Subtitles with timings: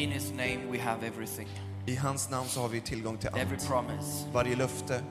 [0.00, 1.48] In His name we have everything,
[1.86, 3.66] I hans namn så har vi tillgång till every allt.
[3.68, 5.02] promise Varje löfte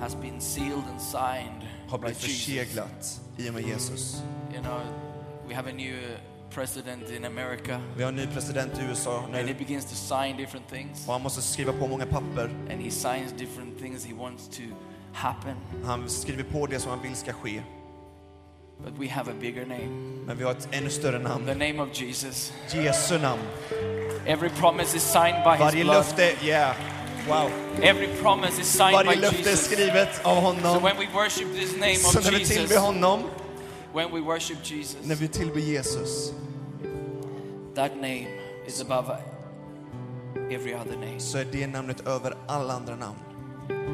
[0.00, 2.44] has been sealed and signed har by blivit Jesus.
[2.44, 4.22] förseglat i och med Jesus.
[4.54, 4.80] You know,
[5.48, 5.96] we have a new
[6.50, 9.94] president in America, Vi har en ny president i USA and he nu begins to
[9.94, 12.50] sign different things, och han måste skriva på många papper.
[12.70, 14.62] and he signs different things he wants to
[15.12, 15.56] happen.
[15.84, 17.62] Han skriver på det som han vill ska ske.
[18.84, 19.88] But we have a bigger name,
[20.26, 21.44] Men vi har ett ännu större the namn.
[21.46, 22.52] name of Jesus.
[22.74, 23.42] Jesu namn.
[24.26, 25.96] Every promise is signed by His Varje blood.
[25.96, 26.74] löfte, yeah.
[27.28, 27.50] Wow.
[27.82, 29.64] Every promise is signed Varje by löfte är Jesus.
[29.66, 30.82] skrivet av So honom.
[30.82, 33.22] when we worship this name Så of när vi Jesus, tillber honom,
[33.94, 36.32] when we worship Jesus, när vi tillber Jesus,
[37.74, 38.26] that name
[38.66, 39.16] is above
[40.50, 41.18] every other name.
[41.20, 43.16] så är det namnet över alla andra namn.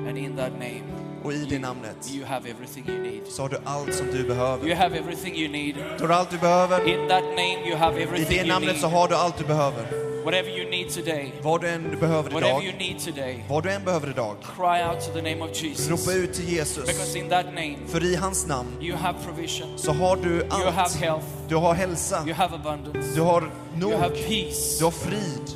[0.08, 0.82] And in that name,
[1.24, 3.22] Och i det namnet you have everything you need.
[3.28, 4.74] så har du allt som du You behöver.
[4.74, 5.74] have everything you need.
[5.98, 6.88] Du har allt du behöver.
[6.88, 9.44] In that name, you have I everything det you namnet så har du allt du
[9.44, 9.86] behöver.
[10.24, 13.70] Whatever you need today, Vad du än behöver whatever you idag, need today, vad du
[13.70, 15.90] än behöver idag, cry out to the name of Jesus.
[15.90, 16.86] ropa ut till Jesus.
[16.86, 20.48] Because in that name, För i hans namn you have provision, så har du you
[20.50, 20.94] have allt.
[20.96, 23.40] health, Du har hälsa, you have abundance, du har
[23.80, 24.78] you have nog, peace.
[24.78, 25.46] du har frid.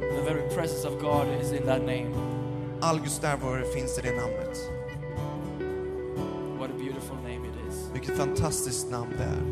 [0.00, 2.31] The very presence of God is in that name.
[2.84, 4.70] All Guds närvaro finns i det namnet.
[6.58, 7.90] What a beautiful name it is.
[7.92, 9.42] Vilket fantastiskt namn det är.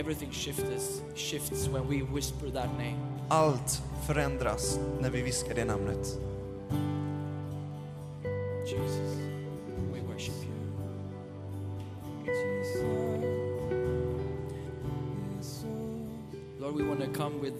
[0.00, 2.96] Everything shifts, shifts when we whisper that name.
[3.28, 6.18] Allt förändras när vi viskar det namnet.
[8.66, 9.18] Jesus,
[9.92, 10.50] we worship you.
[16.58, 17.54] Lord, we want to come with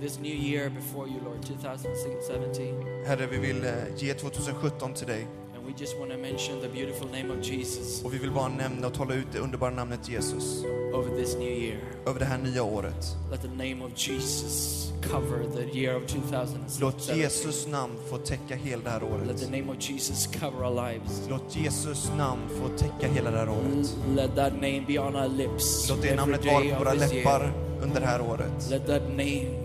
[0.00, 3.04] this new year before you, Lord, 2017.
[3.06, 5.26] Herre, vi vill eh, ge 2017 till dig.
[5.56, 8.48] And we just want to mention the beautiful name of Jesus Och vi vill bara
[8.48, 11.78] nämna och tala ut det underbara namnet Jesus over this new year.
[12.06, 13.16] över det här nya året.
[13.30, 17.16] Let the name of Jesus cover the year of Låt 2017.
[17.18, 19.50] Jesus namn få täcka hela det här Let the året.
[19.50, 21.22] name of Jesus cover our lives.
[21.28, 23.94] Låt Jesus namn få täcka hela det här året.
[24.14, 27.52] Let that name be on our lips Låt det namnet vara på våra läppar
[27.82, 28.70] under det här året.
[28.70, 29.59] Let that name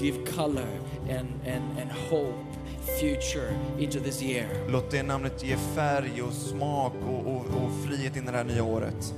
[0.00, 0.68] give color
[1.08, 2.34] and, and, and hope,
[3.00, 4.48] future into this year.
[4.68, 8.44] Låt det namnet ge färg och smak och, och, och frihet in i det här
[8.44, 9.14] nya året.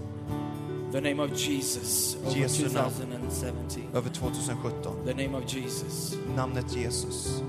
[0.92, 2.90] The name of Jesus over Jesu namn.
[2.90, 3.82] 2017.
[3.94, 4.96] Över 2017.
[5.06, 6.14] The name of Jesus.
[6.36, 7.42] Namnet Jesus.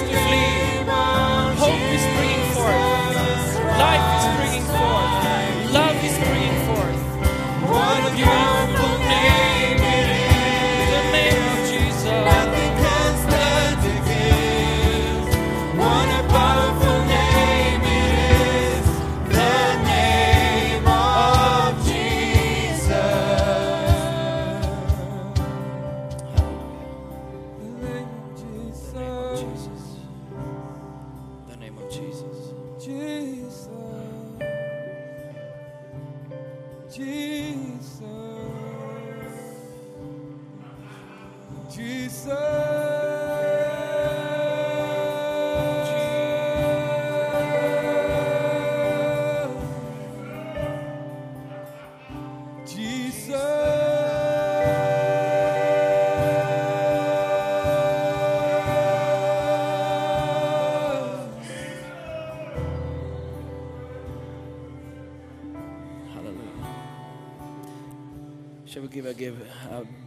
[0.00, 1.19] To flee.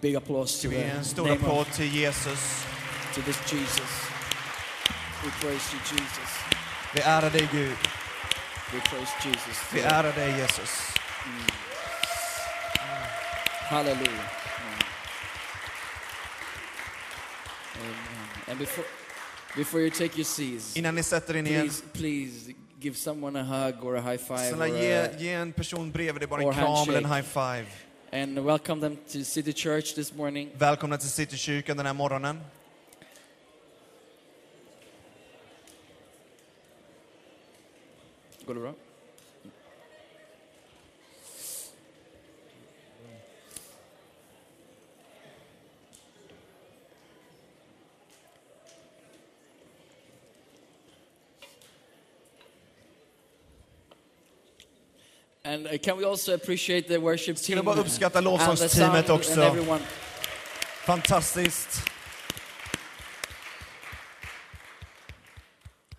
[0.04, 2.66] Big applause to Ska vi ge en the stor applåd till Jesus.
[3.16, 3.92] to this Jesus?
[5.24, 6.30] We praise you, Jesus.
[6.96, 7.78] Vi ärar dig Gud.
[8.74, 9.58] We praise Jesus.
[9.74, 10.70] Vi ärar dig Jesus.
[13.70, 14.30] Hallelujah.
[14.60, 14.80] Mm.
[17.82, 18.28] Amen.
[18.48, 18.86] And before
[19.56, 23.44] before you take your seats, Innan ni sätter er ner, please please give someone a
[23.44, 26.90] hug or a high five Snälla ge, ge en person bredvid dig bara en kram
[26.90, 27.66] eller en high five.
[28.14, 30.50] And welcome them to City Church this morning.
[30.58, 32.42] Välkomna till Citykyrkan den här morgonen.
[38.46, 38.74] Går det bra?
[55.54, 59.56] And uh, can we also appreciate the worship Skulle team bara uppskatta lovsångsteamet också.
[60.86, 61.90] Fantastiskt.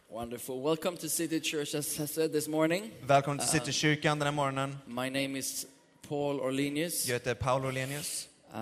[0.09, 0.63] Wonderful.
[0.63, 2.91] Welcome to City Church, as I said this morning.
[3.07, 4.79] Välkommen till Citykyrkan den här morgonen.
[4.87, 5.67] My name is
[6.09, 8.59] Paul Orlenius, Jag heter Paolo Orlenius uh,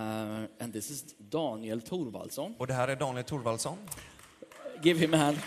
[0.59, 2.55] and this is Daniel Thorvaldsson.
[2.59, 3.79] och det här är Daniel Thorvaldsson.
[4.83, 5.39] Give him a hand.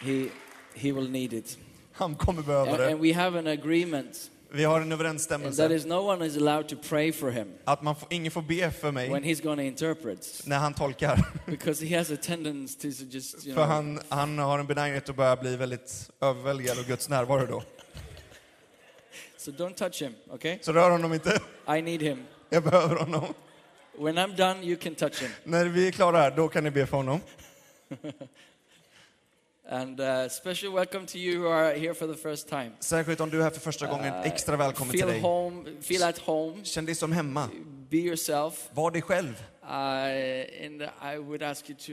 [0.00, 0.28] He,
[0.76, 1.58] he will need it.
[1.92, 3.08] Han kommer behöva And, and det.
[3.08, 6.68] we have an agreement Vi har en and that överensstämmelse is no one is allowed
[6.68, 9.56] to pray for him att man får, ingen får be för when mig he's going
[9.58, 11.32] to interpret när han tolkar.
[11.46, 15.08] because he has a tendency to just, you För know, han, han har en benägenhet
[15.08, 17.62] att börja bli väldigt överväldigad av Guds närvaro då.
[19.36, 20.58] so don't touch him, okay?
[20.62, 21.40] Så rör honom inte.
[21.78, 22.24] I need him.
[22.50, 23.24] Jag behöver honom.
[23.98, 25.30] When I'm done, you can touch him.
[25.44, 27.20] När vi är klara här, då kan ni be för honom.
[29.68, 32.70] And uh, special welcome to you who are here for the first time.
[32.80, 35.20] Särskilt om du är här för första gången, Uh, extra välkommen till dig.
[35.20, 37.48] home, feel at home, Känn dig som hemma.
[37.90, 38.70] be yourself.
[38.74, 39.42] Var dig själv.
[39.62, 39.68] Uh,
[40.66, 40.82] and
[41.14, 41.92] I would ask you to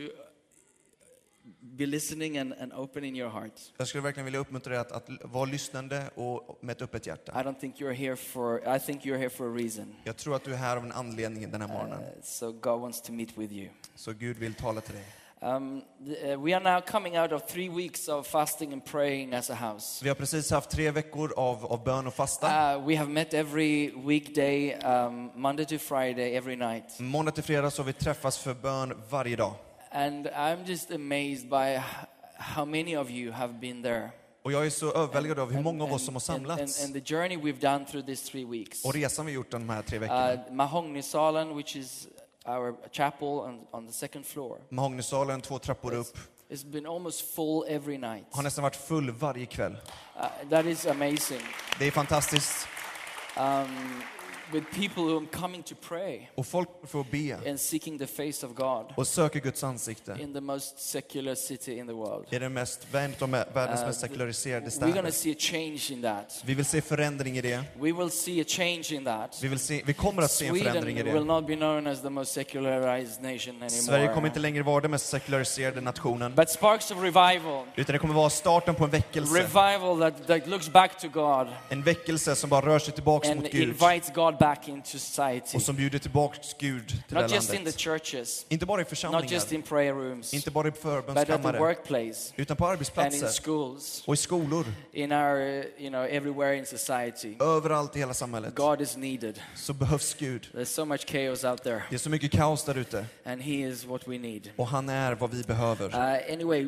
[1.62, 3.52] be listening and, and opening your heart.
[3.78, 7.42] Jag skulle verkligen vilja uppmuntra dig att, att vara lyssnande och med ett öppet hjärta.
[7.42, 9.96] I don't think you're here for, I think you're here for a reason.
[10.04, 12.00] Jag tror att du är här av en anledning den här morgonen.
[12.00, 13.70] Uh, so God wants to meet with you.
[13.96, 15.06] Så Gud vill tala till dig.
[15.44, 19.50] Um, uh, we are now coming out of three weeks of fasting and praying as
[19.50, 20.00] a house.
[20.04, 22.48] Vi har precis haft tre veckor av, av bön och fasta.
[22.76, 27.00] Uh, we have met every weekday, um, Monday to Friday, every night.
[27.00, 29.54] Måndag till fredag så har vi träffats för bön varje dag.
[29.92, 31.80] And I'm just amazed by
[32.38, 34.10] how many of you have been there.
[34.44, 36.52] Och jag är så överväldigad av hur And- många av oss and- som har and-
[36.52, 36.84] and, samlats.
[36.86, 38.86] and the journey we've done through these three weeks.
[38.86, 40.34] Och resan vi gjort de här tre veckorna.
[40.34, 42.08] Uh, Mahogny-salen, which is
[42.46, 46.18] our chapel on, on the second floor, Mahognysalen, två trappor upp,
[46.50, 48.26] it's been almost full every night.
[48.32, 49.78] har nästan varit full varje kväll.
[50.16, 51.42] Uh, that is amazing.
[51.80, 52.68] Det är fantastiskt.
[53.38, 54.04] Um,
[54.54, 58.46] with people who are coming to pray Och folk får be and seeking the face
[58.46, 60.18] of God och söker Guds ansikte.
[60.22, 62.26] in the most secular city in the world.
[62.30, 62.88] Är den mest,
[63.20, 65.12] av världens Uh, mest sekulariserade We're going to städer.
[65.12, 66.42] see a change in that.
[66.46, 67.64] Vi vill se förändring i det.
[67.80, 69.40] We will see a change in that.
[69.42, 71.24] Vi, vill se, vi kommer att se en förändring i will det.
[71.24, 73.70] not be known as the most secularized nation anymore.
[73.70, 76.36] Sverige kommer inte längre vara den mest sekulariserade nationen.
[76.36, 79.34] But sparks of revival, Utan det kommer vara starten på en väckelse.
[79.40, 83.42] revival that, that looks back to God En väckelse som bara rör sig tillbaks and
[83.42, 83.62] mot Gud.
[83.64, 85.58] invites God back into society.
[85.58, 87.82] Och som bjuder tillbaks Gud till det Not just in the landet.
[87.82, 91.76] churches, Inte bara i not församlingar, just in prayer rooms, inte bara i förbönskammare,
[92.36, 94.66] utan på and in arbetsplatser schools, och i skolor.
[94.94, 95.38] in our,
[95.78, 97.36] you know, everywhere in society.
[97.40, 99.42] Överallt i hela samhället God is needed.
[99.56, 100.48] så behövs Gud.
[100.54, 103.54] There's so much chaos out there, Det är så mycket kaos där ute and He
[103.54, 104.50] is what we need.
[104.56, 105.88] och han är vad vi behöver.
[105.90, 106.68] Uh, anyway,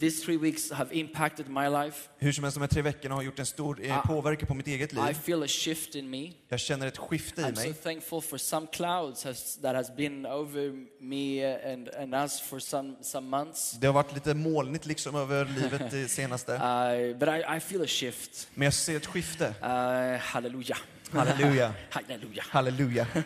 [0.00, 2.08] these three weeks have impacted my life.
[2.18, 4.02] Hur som helst, de här tre veckorna har gjort en stor eh, Ah.
[4.02, 5.14] påverkan på mitt eget I liv.
[5.14, 6.32] feel a shift in me.
[6.48, 7.74] Jag känner ett skifte i I'm so mig.
[7.74, 12.58] thankful for some clouds has, that has been over me uh, and, and us for
[12.60, 13.72] some, some months.
[13.80, 16.52] Det har varit lite molnigt liksom över livet det senaste.
[16.52, 18.48] Uh, but I, I feel a shift.
[18.54, 19.54] Men jag ser ett skifte.
[19.62, 20.78] Uh, hallelujah.
[21.12, 21.72] Halleluja.
[21.90, 22.44] Hallelujah.
[22.50, 23.06] Halleluja.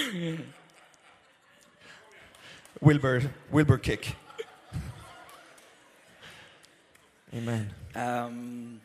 [2.80, 4.16] Wilbur, Wilbur kick.
[7.32, 7.70] Amen.
[7.94, 8.80] Um,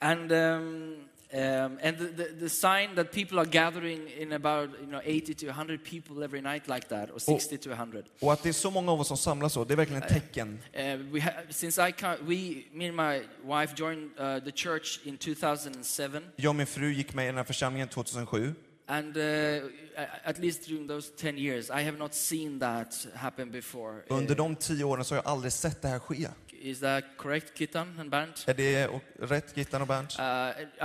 [0.00, 0.96] and um,
[1.34, 5.34] um, and the, the, the sign that people are gathering in about you know 80
[5.34, 8.04] to 100 people every night like that, or 60 to 100.
[8.20, 10.08] Och att det är så många av oss som samlas så, det är verkligen ett
[10.08, 10.58] tecken.
[10.74, 13.22] Uh, we ha- since I ca- we me and my
[13.60, 17.36] wife joined uh, the church in 2007, Jag och min fru gick med i den
[17.36, 18.54] här församlingen 2007.
[18.86, 19.62] and uh,
[20.24, 24.02] at least during those 10 years, I have not seen that happen before.
[24.08, 26.28] Under Uh, de tio åren så har jag aldrig sett det här ske.
[26.62, 28.32] Is that correct, Kitan and Bernd?
[28.46, 28.88] Är det
[29.18, 30.16] rätt, Gittan och Bernt?
[30.18, 30.24] Uh,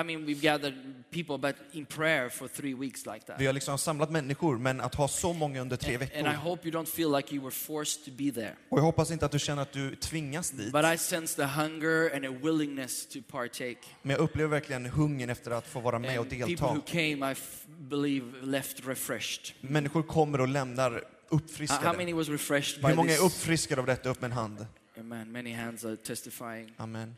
[0.01, 0.74] I mean, we've gathered
[1.12, 3.36] people, but in prayer for three weeks like that.
[3.39, 6.29] Vi har liksom samlat människor, men att ha så många under tre And I veckor.
[6.34, 8.53] hope you don't feel like you were forced to be there.
[8.69, 10.72] Och jag hoppas inte att du känner att du tvingas dit.
[10.74, 13.77] But I sense the hunger and a willingness to partake.
[14.01, 16.74] Men jag upplever verkligen hungern efter att få vara med och And people delta.
[16.74, 17.36] who came, I
[17.79, 19.55] believe, left refreshed.
[19.62, 21.98] Människor kommer och lämnar How uppfriskade?
[21.98, 23.25] many was refreshed by Hur många är this?
[23.25, 24.10] uppfriskade av detta?
[24.10, 24.65] Upp med en hand.
[24.99, 25.31] Amen.
[25.31, 26.71] Many hands are testifying.
[26.79, 27.15] Amen.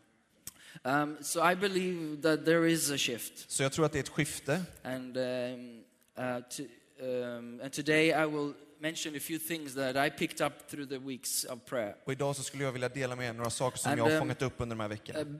[0.83, 3.51] Um, so I believe that there is a shift.
[3.51, 4.61] Så jag tror att det är ett skifte.
[4.83, 5.83] And, um,
[6.17, 6.63] uh, to,
[7.05, 10.99] um, and today I will mention a few things that I picked up through the
[10.99, 11.95] weeks of prayer.
[12.03, 14.11] Och idag så skulle jag vilja dela med er några saker som And, jag har
[14.11, 15.19] um, fångat upp under de här veckorna.
[15.19, 15.35] Uh,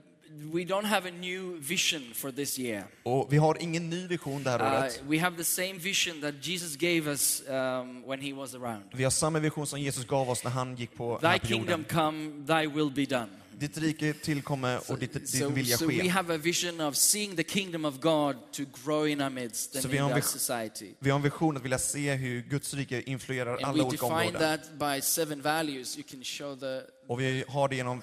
[0.52, 2.84] we don't have a new vision for this year.
[3.02, 5.02] Och vi har ingen ny vision det här Uh, året.
[5.08, 8.82] we have the same vision that Jesus gave us um, when he was around.
[8.92, 12.30] Vi har samma vision som Jesus gav oss när han gick på, Thy kingdom come,
[12.46, 13.28] thy will be done.
[13.58, 16.08] Ditt rike tillkommer och ditt, din So, vilja so we ske.
[16.08, 19.84] have a vision of seeing the kingdom of God to grow in our midst and
[19.86, 20.86] vi in our society.
[20.98, 24.06] Vi har en vision att vilja se hur Guds rike influerar And alla we olika
[24.06, 24.58] define områden.
[24.78, 25.98] that by seven values.
[25.98, 28.02] You can show the Och vi har det genom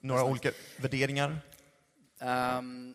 [0.00, 1.38] några olika värderingar.
[2.22, 2.94] Um,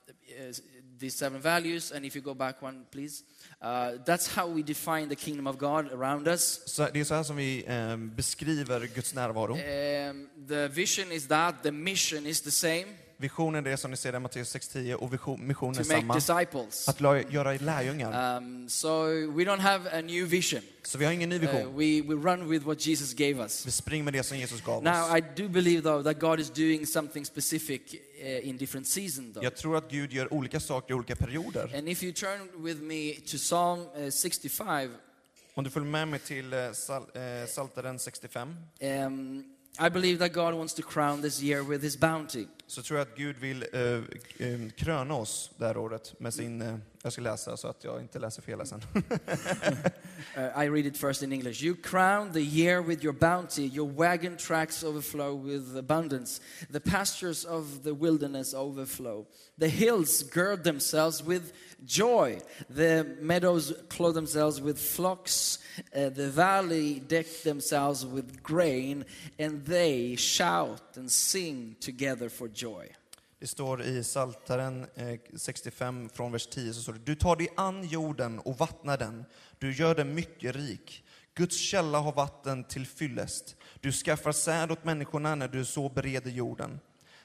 [1.00, 1.92] these seven values.
[1.92, 3.24] And if you go back one, please.
[3.62, 6.62] Uh, that's how we define the kingdom of God around us.
[6.66, 9.54] Så det är så här som vi eh, beskriver Guds närvaro.
[9.54, 12.86] Um, the vision is that, the mission is the same
[13.20, 16.16] Visionen är det som ni ser i Matteus 6.10 och vision, missionen är samma.
[16.16, 16.88] disciples.
[16.88, 18.38] Att la- göra lärjungar.
[18.38, 20.62] Um, so we don't have a new vision.
[20.84, 21.78] Så vi har ingen ny Uh, vision.
[21.78, 23.66] we, we run with what Jesus gave us.
[23.68, 25.18] Vi springer med det som Jesus gav Now, oss.
[25.18, 27.82] I do believe, though, that God is doing something specific
[28.24, 29.44] uh, in different seasons, though.
[29.44, 31.76] Jag tror att Gud gör olika saker i olika perioder.
[31.78, 34.90] And if you turn with me to Psalm uh, 65,
[35.54, 39.44] Om du följer med mig till sal, eh, Psaltaren 65 um,
[39.80, 42.48] I believe that God wants to crown this year with His bounty.
[42.68, 46.62] så tror jag att Gud vill eh, kröna oss det här året med sin...
[46.62, 48.82] Eh, jag ska läsa så att jag inte läser fel sen.
[50.38, 51.64] Uh, I read it first in English.
[51.64, 56.42] You crown the year with your bounty, your wagon tracks overflow with abundance,
[56.72, 59.26] the pastures of the wilderness overflow.
[59.58, 61.54] The hills gird themselves with
[61.86, 65.60] joy, the meadows clothe themselves with flocks,
[65.96, 69.04] uh, the valley deck themselves with grain,
[69.40, 72.96] and they shout and sing together for joy.
[73.40, 74.86] Det står i Psaltaren
[75.36, 78.98] 65 eh, från vers 10 så står det Du tar dig an jorden och vattnar
[78.98, 79.26] den.
[79.60, 81.04] Du gör den mycket rik.
[81.36, 83.56] Guds källa har vatten till fyllest.
[83.80, 86.80] Du skaffar säd åt människorna när du så bereder jorden.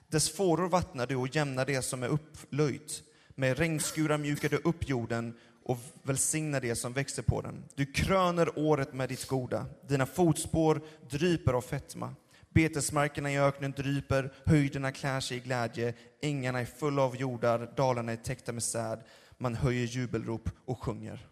[0.08, 3.02] Dess fåror vattnar du och jämnar det som är upplöjt.
[3.34, 7.64] Med regnskurar mjukar du upp jorden och välsignar det som växer på den.
[7.74, 9.66] Du kröner året med ditt goda.
[9.88, 12.14] Dina fotspår dryper av fetma.
[12.48, 18.12] Betesmarkerna i öknen dryper, höjderna klär sig i glädje, ängarna är fulla av jordar, dalarna
[18.12, 19.02] är täckta med säd.
[19.38, 21.26] Man höjer jubelrop och sjunger.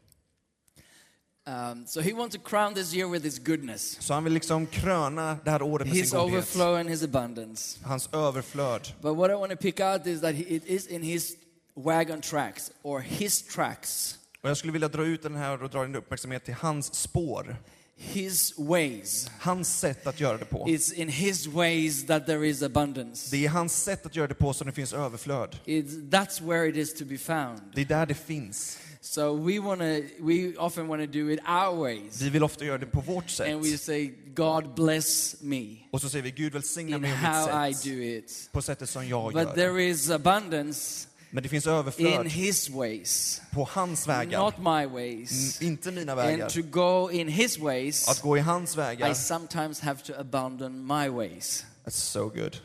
[1.46, 4.66] Um, so he wants to crown this year with his goodness, Så han vill liksom
[4.66, 7.78] kröna det här året med his sin godhet, overflow and his abundance.
[7.82, 8.92] hans överflöd.
[9.00, 11.36] But what I want to pick out is that it is in his
[11.74, 15.82] wagon tracks or his tracks, Och jag skulle vilja dra ut den här och dra
[15.82, 17.56] din uppmärksamhet till hans spår,
[17.96, 19.30] his ways.
[19.38, 20.66] hans sätt att göra det på.
[20.66, 23.28] It's in his ways that there is abundance.
[23.30, 25.58] Det är hans sätt att göra det på som det finns överflöd.
[25.66, 27.60] It's, that's where it is to be found.
[27.74, 28.78] Det är där det finns.
[29.02, 32.20] So we want to, we often want to do it our ways.
[32.20, 33.52] Vi vill ofta göra det på vårt sätt.
[33.54, 37.66] And we say, God bless me Och så säger vi, Gud välsigna mig och how
[37.66, 37.84] I mitt sätt.
[37.84, 38.48] do it.
[38.52, 39.54] På sättet som jag But gör det.
[39.54, 44.38] there is abundance Men det finns in överflöd his ways, på hans vägar.
[44.38, 45.60] not my ways.
[45.60, 46.48] Mm, Inte mina And vägar.
[46.48, 49.14] to go in his ways, Att gå i hans I vägar.
[49.14, 51.64] sometimes have to abandon my ways.
[51.84, 52.56] That's so good.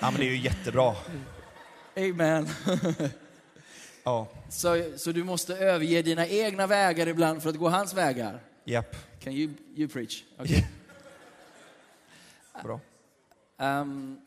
[0.00, 0.96] ja men det är ju jättebra.
[1.96, 2.48] Amen.
[4.04, 8.40] Ja, Så, så du måste överge dina egna vägar ibland för att gå hans vägar.
[8.64, 8.96] japp.
[9.24, 10.22] Can you, you preach?
[10.38, 10.62] Okay.
[12.62, 12.80] Bra.
[13.58, 14.20] Um,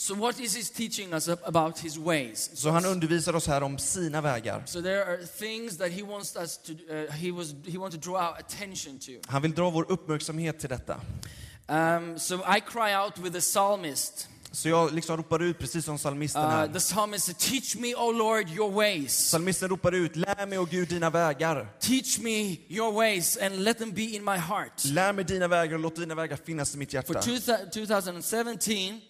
[0.00, 2.50] so what is he teaching us ab- about his ways?
[2.54, 4.62] Så han undervisar oss här om sina vägar.
[4.66, 8.02] So there are things that he wants us to, uh, he was, he wants to
[8.10, 9.12] draw our attention to.
[9.30, 11.00] Han vill dra vår uppmärksamhet till detta.
[11.68, 14.28] Um, so I cry out with the psalmist.
[14.52, 16.68] Så jag liksom ropar ut precis som psalmisten Uh, här.
[16.68, 19.12] the psalmist Teach me, O Lord, your ways.
[19.28, 21.68] Psalmisten ropar ut, lär mig, o Gud, dina vägar.
[21.80, 24.84] Teach me your ways and let them be in my heart.
[24.84, 27.20] Lär mig dina vägar och låt dina vägar finnas i mitt For hjärta.
[27.22, 27.38] two,
[27.72, 29.00] 2017,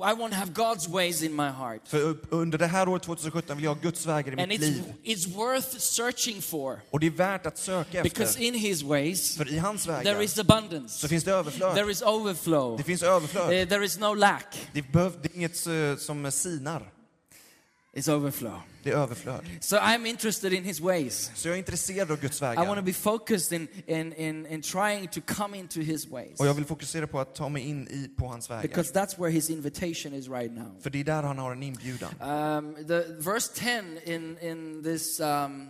[0.00, 1.80] I want to have God's ways in my heart.
[1.88, 4.64] För under det här året 2017 vill jag ha Guds vägar i And mitt it's,
[4.64, 4.92] liv.
[5.04, 8.42] it's worth searching for Och det är värt att söka because efter.
[8.42, 11.74] in His ways, För i hans there vägar is abundance, så finns det överflöd.
[11.74, 13.68] there is overflow, Det finns Uh, överflöd.
[13.68, 14.68] there is no lack.
[14.72, 16.92] Det, behöv, det är inget eh, som sinar.
[17.96, 18.60] It's overflow.
[18.82, 19.40] Det är överflöd.
[19.60, 21.30] So I'm interested in His ways.
[21.34, 24.62] Så jag är intresserad av Guds I want to be focused in, in, in, in
[24.62, 27.88] trying to come into His ways Och jag vill fokusera på att ta mig in
[27.88, 28.62] i, på hans vägar.
[28.62, 30.76] because that's where His invitation is right now.
[30.80, 32.10] För det är där han har en inbjudan.
[32.20, 35.68] Um, the verse 10 in, in this um,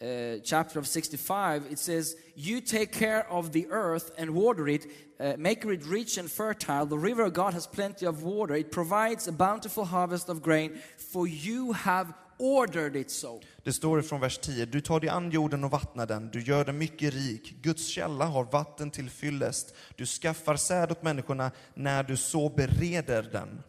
[0.00, 4.86] uh, chapter of 65, it says, You take care of the earth and water it,
[5.20, 6.86] uh, make it rich and fertile.
[6.86, 8.54] The river of God has plenty of water.
[8.54, 10.78] It provides a bountiful harvest of grain,
[11.12, 13.40] for you have ordered it so.
[13.64, 14.66] Det står från vers 10.
[14.66, 16.30] Du tar dig an jorden och vattnar den.
[16.30, 17.56] Du gör den mycket rik.
[17.62, 19.74] Guds källa har vatten till fyllest.
[19.96, 23.62] Du skaffar säd åt människorna när du så bereder den.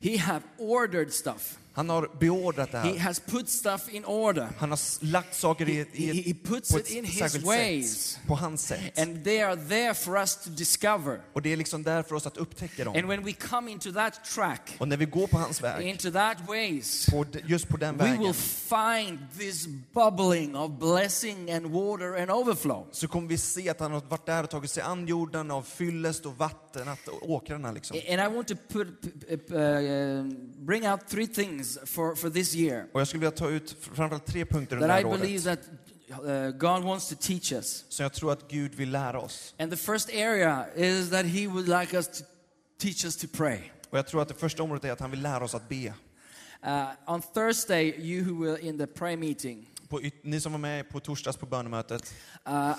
[0.00, 1.58] He have ordered stuff.
[1.74, 2.98] Han har beordrat det He här.
[2.98, 4.48] has put stuff in order.
[4.58, 7.42] Han har lagt saker i, He, i, he, he puts på it in ett his
[7.44, 7.96] ways.
[8.12, 8.20] sätt.
[8.26, 8.98] På hans sätt.
[8.98, 11.20] And they are there for us to discover.
[11.32, 13.08] Och det är liksom där för oss att upptäcka And dem.
[13.08, 16.36] when we come into that track, Och när vi går på hans väg, into that
[16.48, 22.22] ways, på, just på den we will vägen, find this bubbling of blessing and water
[22.22, 22.86] and overflow.
[22.92, 25.62] så kommer vi se att han har varit där och tagit sig an jorden av
[25.62, 27.96] fyllest och vatten, att åkrarna liksom.
[28.08, 28.88] And I want to put,
[29.52, 30.24] uh,
[30.66, 34.26] bring out three things for, for this year Och jag skulle vilja ta ut framförallt
[34.26, 35.60] tre punkter under det I här believe året,
[36.08, 37.84] that uh, God wants to teach us.
[37.88, 39.54] som jag tror att Gud vill lära oss.
[39.58, 42.24] And the first area is that He would like us to
[42.78, 43.58] teach us to pray.
[43.90, 45.94] Och jag tror att det första området är att han vill lära oss att be.
[46.66, 50.88] Uh, on Thursday, you who were in the prayer meeting, På, ni som var med
[50.88, 52.14] på torsdags på bönemötet,
[52.48, 52.74] uh,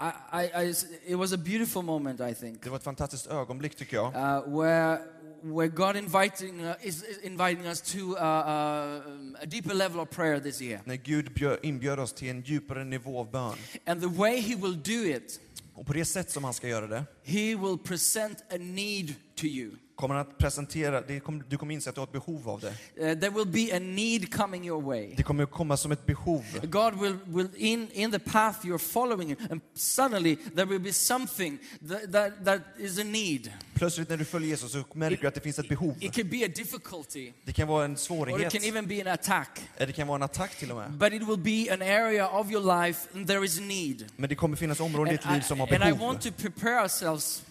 [0.00, 0.74] I, I, I,
[1.12, 4.06] it was a beautiful moment, I think, det var ett fantastiskt ögonblick tycker jag.
[4.14, 4.98] uh, where,
[5.44, 9.00] where God inviting, uh, is, is inviting us to uh, uh,
[9.40, 10.80] a deeper level of prayer this year.
[10.84, 13.54] När Gud bjö, inbjöd oss till en djupare nivå av bön.
[13.86, 15.40] And the way He will do it,
[15.74, 19.46] Och på det sätt som han ska göra det, He will present a need to
[19.46, 19.70] you.
[20.08, 22.68] Kommer att presentera, kommer, du kommer inse att du har ett behov av det.
[22.68, 25.14] Uh, there will be a need coming your way.
[25.16, 26.44] Det kommer att komma som ett behov.
[26.62, 31.58] God will, will in, in the path you're following, and suddenly there will be something
[31.88, 33.52] that, that, that is a need.
[33.74, 35.94] Plötsligt när du följer Jesus så märker du att det finns ett behov.
[36.00, 39.00] It could be a difficulty, Det kan vara en or it svårighet, can even be
[39.00, 39.60] an attack.
[39.78, 40.92] det kan vara en attack till och med.
[40.92, 44.04] But it will be an area of your life, and there is a need.
[44.16, 46.00] Men det kommer finnas områden i ditt liv som har and I behov.
[46.00, 47.42] want to prepare ourselves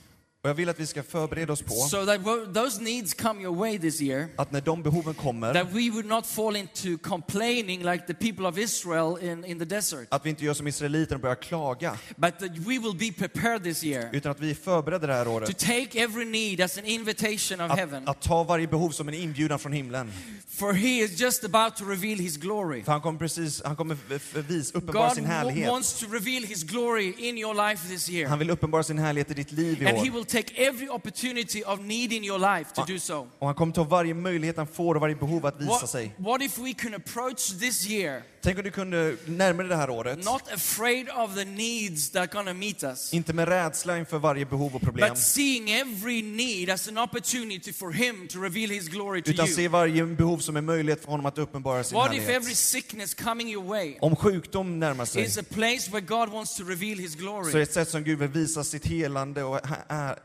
[0.43, 3.56] Och jag vill att vi ska förbereda oss på so that those needs come your
[3.56, 4.27] way this year.
[4.38, 8.47] att när de behoven kommer, That we would not fall into complaining like the people
[8.47, 11.97] of Israel in, in the desert, att vi inte gör som israeliterna och börjar klaga,
[12.15, 15.25] but that we will be prepared this year utan att vi är förberedda det här
[15.25, 15.60] to året.
[15.60, 18.03] take every need as an invitation of heaven.
[18.03, 20.12] Att, att ta varje behov som en inbjudan från himlen.
[20.47, 22.84] For he is just about to reveal his glory.
[22.84, 23.97] För han kommer precis, han kommer
[24.41, 25.69] vis, uppenbara God sin härlighet.
[25.69, 28.29] wants to reveal his glory in your life this year.
[28.29, 30.01] Han vill uppenbara sin härlighet i ditt liv i And år.
[30.34, 33.28] Take every opportunity of need in your life to do so.
[33.39, 36.15] Och han kommer ta varje möjlighet han får och varje behov att visa What, sig.
[36.17, 39.89] what if we can approach this year Tänk om du kunde närma dig det här
[39.89, 43.98] året, not afraid of the needs that are going to meet us, inte med rädsla
[43.98, 48.39] inför varje behov och problem, but seeing every need as an opportunity for him to
[48.39, 49.56] reveal his glory to utan you?
[49.56, 52.58] se varje behov som en möjlighet för honom att uppenbara sin What if every härlighet.
[52.58, 56.63] sickness coming your way Om sjukdom närmar sig, is a place where God wants to
[56.63, 57.62] reveal his så är glory?
[57.62, 59.60] ett sätt som Gud vill visa sitt helande och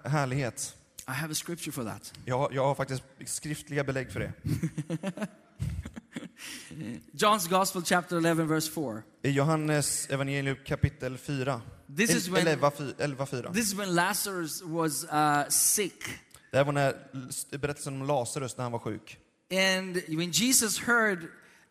[0.05, 0.75] härlighet.
[1.09, 2.13] I have a scripture for that.
[2.25, 4.33] Jag, har- jag har faktiskt skriftliga belägg för det.
[7.13, 9.03] John's Gospel, chapter 11, verse 4.
[9.23, 11.61] I Johannes evangelium kapitel 4.
[11.97, 13.53] This is when- 11, 11, 4.
[13.53, 16.05] This is when Lazarus was uh, sick.
[16.51, 16.95] Det här var när,
[17.59, 19.19] berättelsen om Lazarus när han var sjuk.
[19.53, 21.19] And when Jesus heard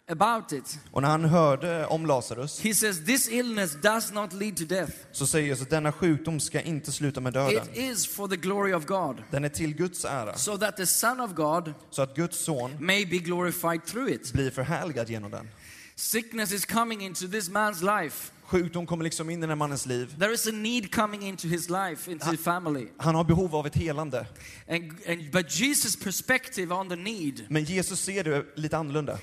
[0.10, 4.58] about it, Och när han hörde om Lazarus he says, This illness does not lead
[4.58, 4.92] to death.
[5.12, 7.64] så säger Jesus att denna sjukdom ska inte sluta med döden.
[7.64, 10.86] It is for the glory of God, Den är till Guds ära, so that the
[10.86, 14.34] Son of God så att Guds son may be glorified through it.
[14.34, 15.50] blir förhärligad genom den.
[15.96, 18.32] Sickness is coming into this man's life.
[18.44, 20.16] Sjukdom kommer liksom in i den här mannens liv.
[20.20, 22.88] There is a need coming into his life, into his family.
[22.98, 24.26] Han har behov av ett helande.
[24.70, 29.20] And, and, but Jesus' perspective on the need, Men Jesus ser det lite annorlunda.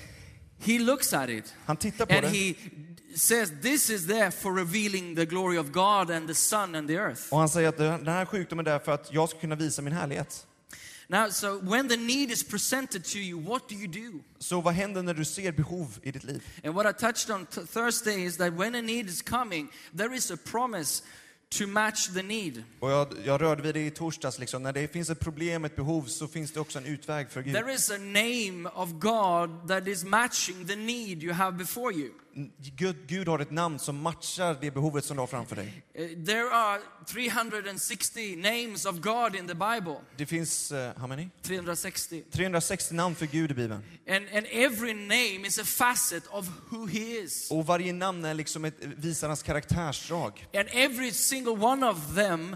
[0.65, 2.55] He looks at it Han tittar på and det he
[3.15, 6.95] says, This is there for revealing the glory of God and the Son and the
[6.95, 7.21] earth.
[7.29, 9.81] och han säger att den här sjukdomen är där för att jag ska kunna visa
[9.81, 10.47] min härlighet.
[11.07, 14.19] Now, so when the need is presented to you, what do you do?
[14.39, 16.43] Så vad händer när du ser behov i ditt liv?
[16.63, 20.31] And what I touched on Thursday is that when a need is coming, there is
[20.31, 21.03] a promise
[21.49, 22.63] to match the need.
[22.79, 24.63] Och jag, jag rörde vid det i torsdags, liksom.
[24.63, 27.53] när det finns ett problem, ett behov, så finns det också en utväg för Gud.
[27.53, 32.09] There is a name of God that is matching the need you have before you.
[32.57, 35.83] Gud, Gud har ett namn som matchar det behovet som du har framför dig.
[35.99, 39.95] Uh, There are 360 names of God in the Bible.
[40.17, 41.29] Det finns, uh, how many?
[41.41, 42.23] 360.
[42.31, 43.83] 360 namn för Gud i Bibeln.
[44.09, 47.51] And, and every name is a facet of who He is.
[47.51, 50.47] Och varje namn är liksom ett, visar hans karaktärsdrag.
[50.53, 52.55] And every single one of them,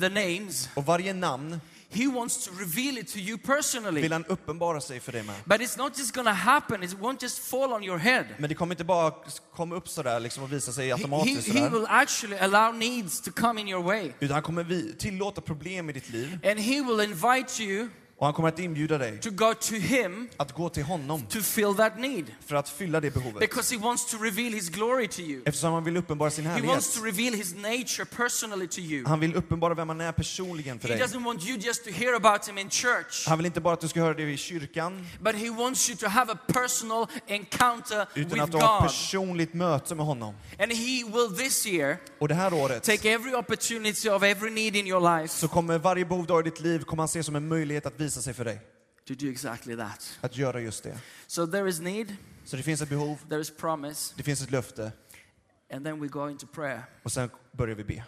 [0.00, 4.00] the names, Och varje namn He wants to reveal it to you personally.
[4.02, 5.34] vill han uppenbara sig för dig med.
[5.44, 8.24] But it's not just gonna happen, it won't just fall on your head.
[8.38, 9.12] Men det kommer inte bara
[9.54, 11.70] komma upp sådär liksom och visa sig He, he, automatiskt he sådär.
[11.70, 14.12] will actually allow needs to come in your way.
[14.20, 18.34] Utan han kommer tillåta problem i ditt liv And He will invite you och han
[18.34, 21.98] kommer att inbjuda dig to go to Him att gå till honom to fill that
[21.98, 22.24] need.
[22.46, 23.40] för att fylla det behovet.
[23.40, 25.42] Because He wants to reveal His glory to you.
[25.44, 26.94] Eftersom han vill uppenbara sin He wants härlighet.
[26.94, 29.06] to reveal His nature personally to you.
[29.06, 31.06] Han vill uppenbara vem han är personligen för He dig.
[31.06, 33.80] doesn't want you just to hear about Him in church, Han vill inte bara att
[33.80, 38.06] du ska höra det i kyrkan, but He wants you to have a personal encounter
[38.14, 40.34] utan att du har ett personligt möte med honom.
[40.58, 44.76] And He will this year Och det här året take every opportunity of every need
[44.76, 47.22] in your life så kommer varje behov du har i ditt liv kommer han se
[47.22, 48.60] som en möjlighet att visa sig för dig.
[49.08, 50.18] to do exactly that.
[50.20, 51.00] Att göra just det.
[51.26, 54.50] So there is need, Så det finns ett behov, there is promise, det finns ett
[54.50, 54.92] löfte
[55.72, 56.82] and then we go into prayer.
[57.02, 58.04] och sen börjar vi be.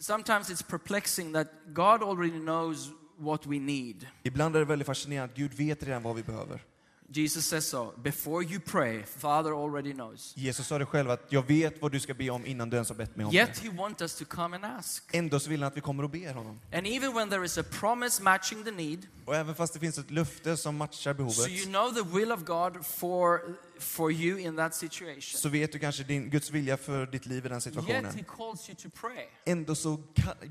[0.00, 4.06] Sometimes it's perplexing that God already knows what we need.
[4.22, 6.64] Ibland är det väldigt fascinerande att Gud vet redan vad vi behöver.
[7.14, 7.92] Jesus says so.
[8.02, 10.32] Before you pray, Father already knows.
[10.36, 12.88] Jesus sa det själv att jag vet vad du ska be om innan du ens
[12.88, 13.38] har bett mig om det.
[13.38, 15.14] Yet He wants us to come and ask.
[15.14, 16.60] Ändå så vill han att vi kommer och ber honom.
[16.72, 19.98] And even when there is a promise matching the need, Och även fast det finns
[19.98, 23.40] ett löfte som matchar behovet so you know the will of God for,
[23.78, 25.40] for you in that situation.
[25.40, 28.14] så vet du kanske din, Guds vilja för ditt liv i den Yet situationen.
[28.14, 29.26] He calls you to pray.
[29.44, 30.00] Ändå så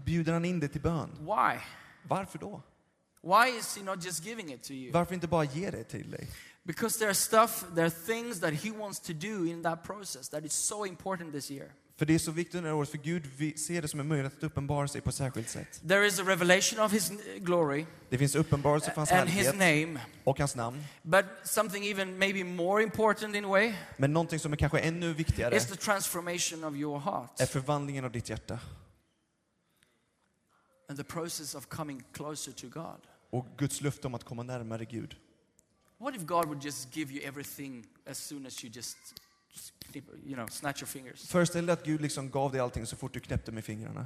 [0.05, 1.09] bjuder han in dig till bön.
[1.19, 1.59] Why?
[2.03, 2.61] Varför då?
[3.23, 4.91] Why is He not just giving it to you?
[4.91, 6.27] Varför inte bara ge det till dig?
[6.63, 10.29] Because there are stuff, there are things that He wants to do in that process
[10.29, 11.71] that is so important this year.
[11.97, 13.25] För det är så viktigt under det här året, för Gud
[13.59, 15.81] ser det som en möjlighet att uppenbara sig på ett särskilt sätt.
[15.87, 19.87] There is a revelation of His glory Det finns uppenbarelse för hans and His härlighet
[19.87, 20.83] name, och hans namn.
[21.03, 25.13] but something even maybe more important in a way Men någonting som är kanske ännu
[25.13, 28.59] viktigare is the transformation of your heart är förvandlingen av ditt hjärta.
[30.89, 32.99] and the process of coming closer to God.
[33.29, 35.15] Och Guds löfte om att komma närmare Gud.
[36.01, 38.97] What if God would just give you everything as soon as you just,
[40.25, 41.27] you know, snatch your fingers?
[41.27, 44.05] Föreställ dig att Gud liksom gav dig allting så fort du knäppte med fingrarna.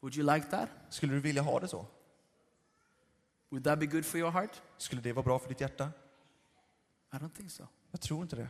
[0.00, 0.68] Would you like that?
[0.90, 1.86] Skulle du vilja ha det så?
[3.48, 4.62] Would that be good for your heart?
[4.78, 5.90] Skulle det vara bra för ditt hjärta?
[7.12, 7.66] I don't think so.
[7.90, 8.48] Jag tror inte det.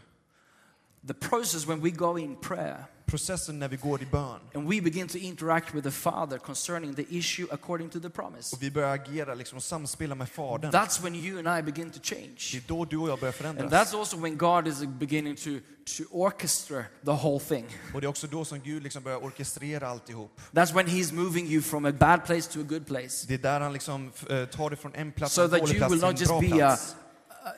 [1.07, 4.81] The process when we go in prayer Processen när vi går i bön and we
[4.81, 8.71] begin to interact with the Father concerning the issue according to the promise, och vi
[8.71, 10.71] börjar agera liksom och samspela med Fadern.
[10.73, 12.57] that's when you and I begin to Det change.
[12.57, 13.73] är då du och jag börjar And förändras.
[13.73, 15.51] that's also when God is beginning to,
[15.97, 17.67] to orchestra the whole thing.
[17.95, 20.41] Och det är också då som Gud liksom börjar orkestrera alltihop.
[20.53, 23.27] That's when He's moving you from a bad place to a good place.
[23.29, 25.75] Det är där han liksom eh, tar det från en plats, So en that dålig
[25.75, 26.97] you plats will till not just bra be a, plats.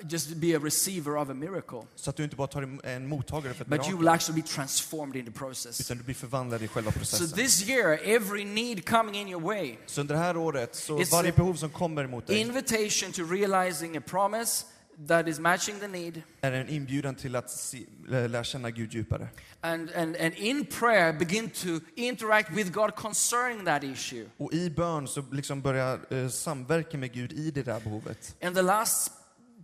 [0.08, 3.54] Just be a receiver of a miracle, Så att du inte bara tar en mottagare
[3.54, 5.80] för ett but you will actually be transformed in the process.
[5.80, 7.28] utan du blir förvandlad i själva So processen.
[7.38, 11.32] this year, every need coming in your way, Så under det här året, så varje
[11.32, 14.64] behov som kommer emot dig invitation to realizing a promise
[15.08, 18.92] that is matching the need, är en inbjudan till att se, lä- lära känna Gud
[18.94, 19.28] djupare.
[19.60, 24.26] and, and, and in prayer begin to interact with God concerning that issue.
[24.36, 28.34] Och i bön så liksom börja eh, samverka med Gud i det där behovet.
[28.42, 29.12] And the last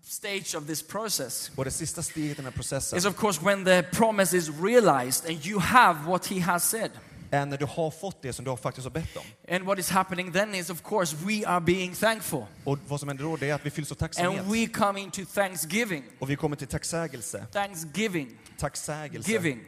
[0.04, 3.44] stage of this process Och det sista steget i den här processen is, of course,
[3.44, 6.90] when the promise is realized and you have what He has said.
[7.30, 9.54] är när du har fått det som du faktiskt har bett om.
[9.54, 12.44] And what is happening then is, of course, we are being thankful.
[12.64, 14.40] Och vad som händer då det är att vi fylls av tacksamhet.
[14.40, 16.04] And we come into thanksgiving.
[16.18, 17.46] Och vi kommer till tacksägelse.
[17.52, 18.38] Thanksgiving.
[18.58, 19.30] Tacksägelse.
[19.30, 19.60] Giving.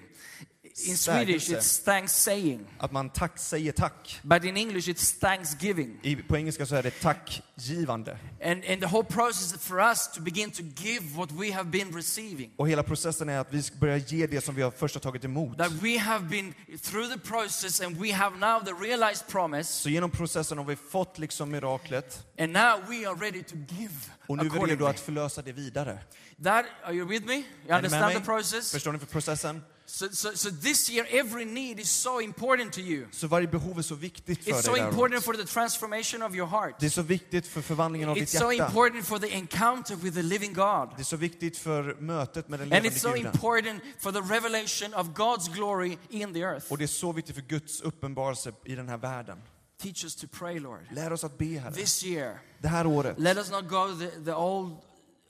[0.89, 2.67] In Swedish, it's thanks saying.
[2.79, 4.21] Att man tack säger tack.
[4.23, 5.99] But in English, it's thanksgiving.
[6.03, 8.19] I, på engelska så är det tackgivande.
[8.45, 11.97] And, and the whole process for us to begin to give what we have been
[11.97, 12.51] receiving.
[12.57, 15.01] Och hela processen är att vi ska börja ge det som vi har först har
[15.01, 15.59] tagit emot.
[15.59, 19.73] That we have been through the process and we have now the realized promise.
[19.73, 23.95] Så genom processen har vi fått liksom miraklet And now we are ready to give
[24.27, 25.99] och nu är vi redo att förlösa det vidare.
[26.45, 27.35] That, are you with me?
[27.35, 28.73] You understand the process?
[28.73, 29.63] Förstår ni för processen?
[29.95, 33.07] So, so, so this year, every need is so important to you.
[33.11, 34.63] Så varje behov är så viktigt för It's dig.
[34.63, 34.89] so där.
[34.89, 36.75] important for the transformation of your heart.
[36.81, 38.67] Det är så viktigt för förvandlingen av It's ditt so hjärta.
[38.67, 40.89] important for the encounter with the living God.
[40.97, 43.27] Det är så viktigt för mötet med den And levande it's so guden.
[43.27, 46.67] important for the revelation of God's glory in the earth.
[46.73, 49.39] Och det är så viktigt för Guds uppenbarelse i den här världen.
[49.83, 50.81] Teach us to pray, Lord.
[50.93, 51.75] Lär oss att be, Herre.
[51.75, 53.19] This year, Det här året.
[53.19, 54.77] let us not go the, the old,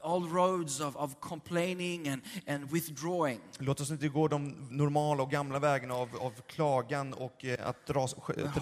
[0.03, 3.41] old roads of, of complaining and, and withdrawing.
[3.59, 7.87] Låt oss inte gå de normala och gamla vägarna av, av klagan och eh, att
[7.87, 8.09] dra,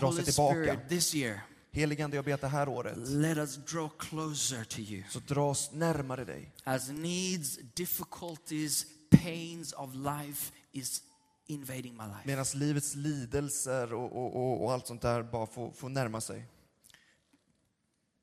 [0.01, 0.55] dra sig tillbaka.
[0.55, 1.41] Spirit, this year,
[1.73, 5.03] Heligande, jag ber att det här året let us draw closer to you.
[5.11, 6.53] så dra oss närmare dig.
[6.65, 11.03] As needs, difficulties, pains of life is
[11.47, 12.23] invading my life.
[12.25, 16.47] Medan livets lidelser och, och, och, och allt sånt där bara får, får närma sig.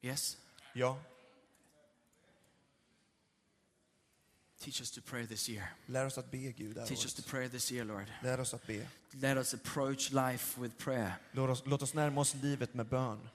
[0.02, 0.38] Yes?
[0.74, 1.00] Ja,
[4.68, 5.64] Teach us to pray this year.
[5.86, 8.12] lär oss att be Gud det här Teach us to pray this year, Lord.
[8.24, 8.88] Lär oss att be.
[9.12, 11.14] Let us approach life with prayer.
[11.32, 13.30] Låt oss, låt oss närma oss livet med bön.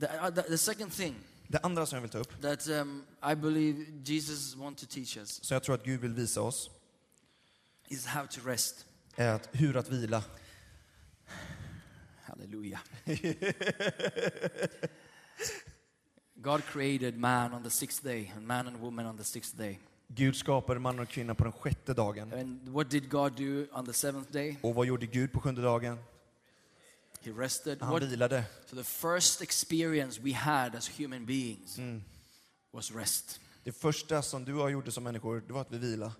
[0.00, 1.14] The, uh, the, the second thing
[1.46, 5.16] Det andra som jag vill ta upp, that um, I believe Jesus wants to teach
[5.16, 6.70] us som jag tror att Gud vill visa oss,
[7.88, 8.86] is how to rest.
[9.16, 10.24] är att, hur att vila.
[12.22, 12.80] Hallelujah.
[16.42, 19.78] God created man on the sixth day, and man and woman on the sixth day.
[20.08, 22.32] Gud skapade man och kvinna på den sjätte dagen.
[22.32, 24.56] And what did God do on the seventh day?
[24.62, 25.98] Och vad gjorde Gud på sjunde dagen?
[27.20, 27.82] He rested.
[27.82, 28.44] Han What, vilade.
[28.66, 31.78] so the first experience we had as human beings
[32.72, 33.40] was rest.
[33.64, 36.12] Det första som du och jag gjorde som människor, det var att vi vila.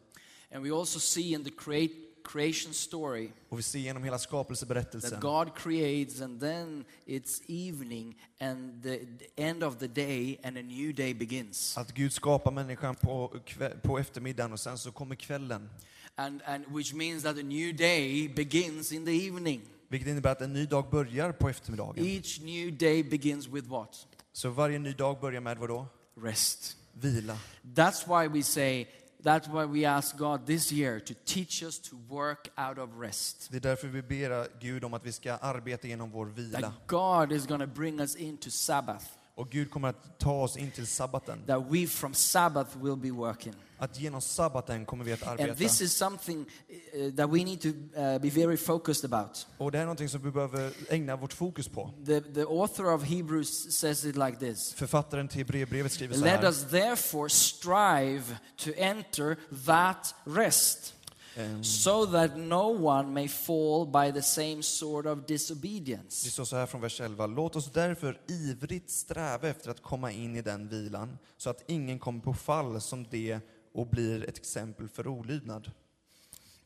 [0.52, 1.94] And we also see in the create,
[2.28, 8.20] creation story Och vi ser genom hela skapelseberättelsen that God creates and then it's evening
[8.40, 9.00] and the,
[9.36, 11.78] end of the day and a new day begins.
[11.78, 13.40] att Gud skapar människan på,
[13.82, 15.70] på eftermiddagen och sen så kommer kvällen.
[16.14, 19.60] And, and which means that a new day begins in the evening.
[19.88, 22.06] Vilket innebär att en ny dag börjar på eftermiddagen.
[22.06, 24.06] Each new day begins with what?
[24.32, 25.86] Så varje ny dag börjar med vad då?
[26.22, 26.76] Rest.
[26.92, 27.38] Vila.
[27.62, 28.86] That's why we say,
[29.22, 33.48] that's why we ask God this year to teach us to work out of rest.
[33.50, 36.60] Det är därför vi ber Gud om att vi ska arbeta genom vår vila.
[36.60, 39.04] That God is going to bring us into Sabbath.
[39.34, 41.42] Och Gud kommer att ta oss in till sabbaten.
[41.46, 43.54] That we from Sabbath will be working.
[43.80, 45.54] Att genom sabbaten kommer vi att And arbeta.
[45.58, 49.46] this is something uh, that we need to uh, be very focused about.
[49.58, 51.90] Och det är någonting som vi behöver ägna vårt fokus på.
[52.06, 54.72] The, the author of Hebrews says it like this.
[54.74, 56.48] Författaren till Hebreerbrevet skriver så Let här.
[56.48, 58.24] us therefore strive
[58.56, 59.36] to enter
[59.66, 60.94] that rest,
[61.36, 66.30] ehm, so that no one may fall by the same sort of Det disobedience.
[66.30, 67.26] står så här från vers 11.
[67.26, 71.98] Låt oss därför ivrigt sträva efter att komma in i den vilan, så att ingen
[71.98, 73.40] kommer på fall som det
[73.78, 75.70] och blir ett exempel för olydnad.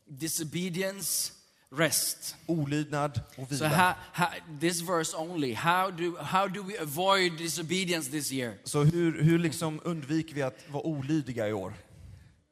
[0.05, 1.33] Disobedience,
[1.69, 2.35] rest.
[2.45, 3.67] Olydnad och So vila.
[3.67, 4.27] how, how,
[4.59, 8.53] this verse only, how do, how do we avoid disobedience this year?
[8.63, 11.73] Så hur, hur liksom undviker vi att vara olydiga i år?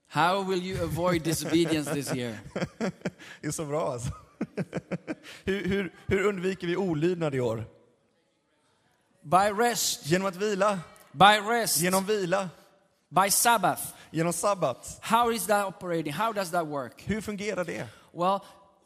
[0.07, 2.39] How will you avoid disobedience this year?
[3.41, 4.09] Det är så bra alltså.
[5.43, 7.65] hur, hur, hur undviker vi olydnad i år?
[9.21, 10.79] By rest, Genom att vila,
[11.11, 12.49] by rest, genom vila,
[13.09, 13.81] by Sabbath.
[14.11, 14.99] Genom sabbat.
[15.01, 16.13] How is that operating?
[16.13, 17.03] How does that work?
[17.05, 17.87] Hur fungerar det?
[18.11, 18.39] Well,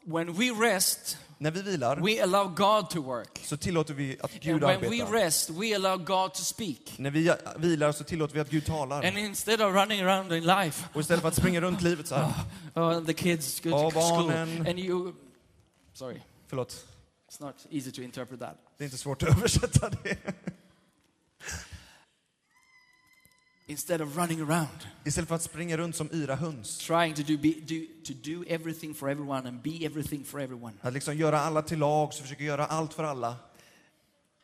[0.04, 3.40] when we rest, När vi vilar we allow God to work.
[3.44, 6.98] så tillåter vi att And Gud when we rest, we allow God to speak.
[6.98, 9.04] När vi vilar så tillåter vi att Gud talar.
[9.06, 12.14] And instead of running around in life, Och istället för att springa runt livet så
[12.14, 12.32] här.
[12.74, 14.30] oh, the kids go to school,
[14.68, 15.12] and you,
[15.92, 16.86] sorry, Förlåt,
[17.30, 18.56] it's not easy to interpret that.
[18.78, 20.16] det är inte svårt att översätta det.
[23.68, 26.78] Instead of running around, Istället för att springa runt som yra höns.
[26.78, 30.72] trying to do, be, do, to do everything for everyone and be everything for everyone.
[30.80, 33.36] Att liksom göra alla till lag, så försöker göra allt för alla.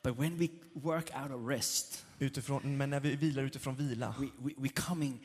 [0.02, 4.26] But when we work out of rest, Utifrån, men när vi vilar utifrån vila, we,
[4.38, 5.20] we, we coming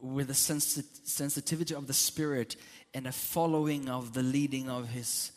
[0.00, 2.56] with a sensit- sensitivity of the spirit
[2.94, 5.32] and a following of the leading of his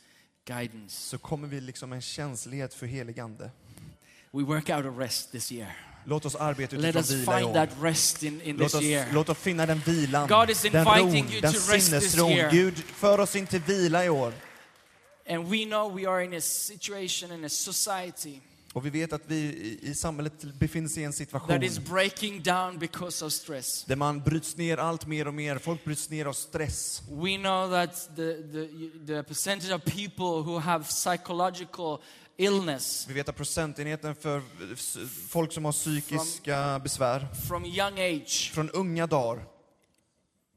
[0.45, 0.95] guidance.
[1.09, 3.51] så kommer vi liksom en känslighet för helig ande.
[4.31, 5.75] We work out of rest this year.
[6.05, 7.53] Låt oss arbeta Let utifrån us vila i find år.
[7.53, 9.07] that rest in, in Låt oss, year.
[9.13, 12.49] låt oss finna den vilan, God is den ron, you den sinnesron.
[12.51, 14.33] Gud, för oss in till vila i år.
[15.29, 18.39] And we know we are in a situation, in a society
[18.73, 19.35] Och vi vet att vi
[19.81, 23.83] i, samhället befinner sig i en situation that is breaking down because of stress.
[23.83, 25.57] där man bryts ner allt mer och mer.
[25.57, 27.01] Folk bryts ner av stress.
[27.11, 28.67] We know that the, the,
[29.07, 31.97] the percentage of people who have psychological
[32.37, 34.41] illness Vi vet att procentenheten för
[35.29, 39.43] folk som har psykiska besvär from young age från unga dagar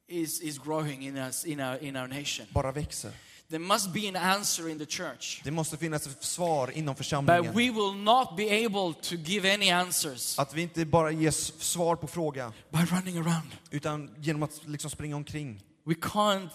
[0.08, 2.46] is, is growing in, us, in, our, in our nation.
[2.50, 3.10] bara växer.
[3.48, 5.40] There must be an answer in the church.
[5.44, 7.54] Det måste finnas ett svar inom But församlingen.
[7.54, 11.96] we will not be able to give any answers Att vi inte bara ger svar
[11.96, 13.56] på fråga, by running around.
[13.70, 15.62] utan genom att liksom springa omkring.
[15.84, 16.48] We can't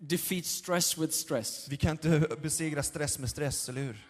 [0.00, 1.66] defeat stress with stress.
[1.68, 4.06] Vi kan inte besegra stress med stress, eller hur?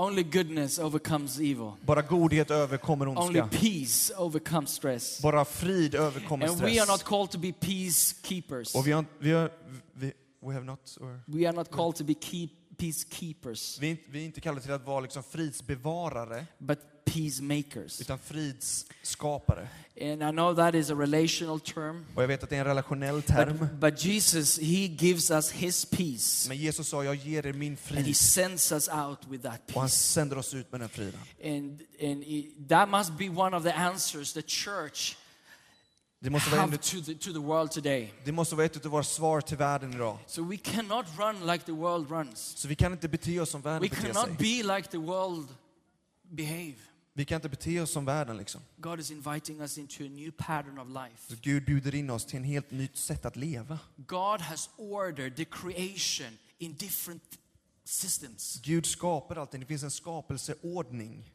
[0.00, 1.72] Only goodness overcomes evil.
[1.86, 3.58] Bara godhet överkommer Only ondska.
[3.60, 5.22] peace overcomes stress.
[5.22, 6.88] Bara frid överkommer And we are stress.
[6.88, 8.74] not called to be peacekeepers.
[8.74, 9.50] Och vi har, vi har,
[9.92, 14.20] vi, we have not, or, We are not called to be keep, peacekeepers, vi, vi
[14.20, 16.78] är inte kallade till att vara liksom fridsbevarare, but
[17.12, 18.00] peacemakers.
[18.00, 19.68] utan fridsskapare.
[20.00, 22.66] And I know that is a relational term, Och jag vet att det är en
[22.66, 23.58] relationell term.
[23.58, 26.48] but, but Jesus, He gives us His peace.
[26.48, 28.16] Men Jesus sa, jag ger er min And He frid.
[28.16, 29.96] sends us out with that Och han peace.
[29.96, 31.20] sänder oss ut med den friden.
[31.44, 35.16] And, and it- that must be one of the answers the church
[36.22, 38.12] Det måste, vara en, to the, to the world today.
[38.24, 40.18] det måste vara ett av våra svar till världen idag.
[40.26, 42.38] So we cannot run like the world runs.
[42.56, 44.62] Så vi kan inte bete oss som världen We beter sig.
[44.62, 45.48] be like the world
[46.30, 46.74] behave.
[47.12, 48.60] Vi kan inte bete oss som världen liksom.
[48.76, 51.34] God is inviting us into a new pattern of life.
[51.34, 53.78] Så Gud bjuder in oss till en helt nytt sätt att leva.
[53.96, 57.22] God has ordered the creation in different
[57.84, 58.60] systems.
[58.62, 59.60] Gud skapar allting.
[59.60, 61.30] Det finns en skapelseordning.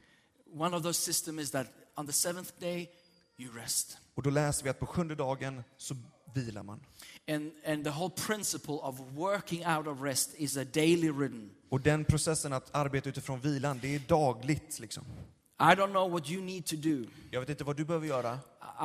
[0.53, 2.89] One of those systems is that on the seventh day
[3.38, 3.97] you rest.
[4.13, 5.95] Och då läser vi att på sjunde dagen så
[6.33, 6.79] vilar man.
[7.27, 11.49] And, and the whole principle of working out of rest is a daily rhythm.
[11.69, 15.03] Och den processen att arbeta utifrån vilan, det är dagligt liksom.
[15.59, 17.05] I don't know what you need to do.
[17.31, 18.39] Jag vet inte vad du behöver göra.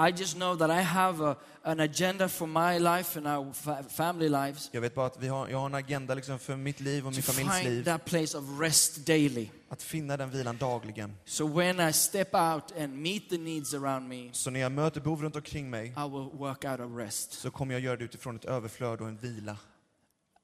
[0.09, 3.83] I just know that I have a, an agenda for my life and our fa-
[3.89, 6.81] family lives Jag vet bara att vi har, jag har en agenda liksom för mitt
[6.81, 7.85] liv och min familjs find liv.
[7.85, 9.49] that place of rest daily.
[9.69, 11.17] Att finna den vilan dagligen.
[11.25, 15.01] So when I step out and meet the needs around me, Så när jag möter
[15.01, 18.05] behov runt omkring mig I will work out of rest så kommer jag göra det
[18.05, 19.57] utifrån ett överflöd och en vila.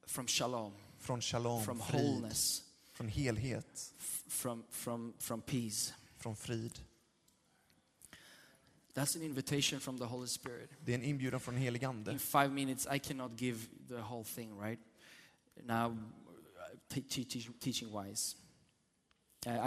[0.06, 2.62] from shalom, Från shalom, from frid, wholeness,
[2.94, 3.92] från helhet,
[4.28, 5.92] from, from, from peace.
[6.18, 6.78] Från frid.
[8.94, 10.70] That's an invitation from the Holy Spirit.
[10.84, 12.18] Det är en inbjudan från helig In ande.
[12.18, 14.80] five minutes, I cannot give the whole thing, right?
[15.64, 15.96] Now,
[16.88, 18.36] te- te- teach- teaching wise.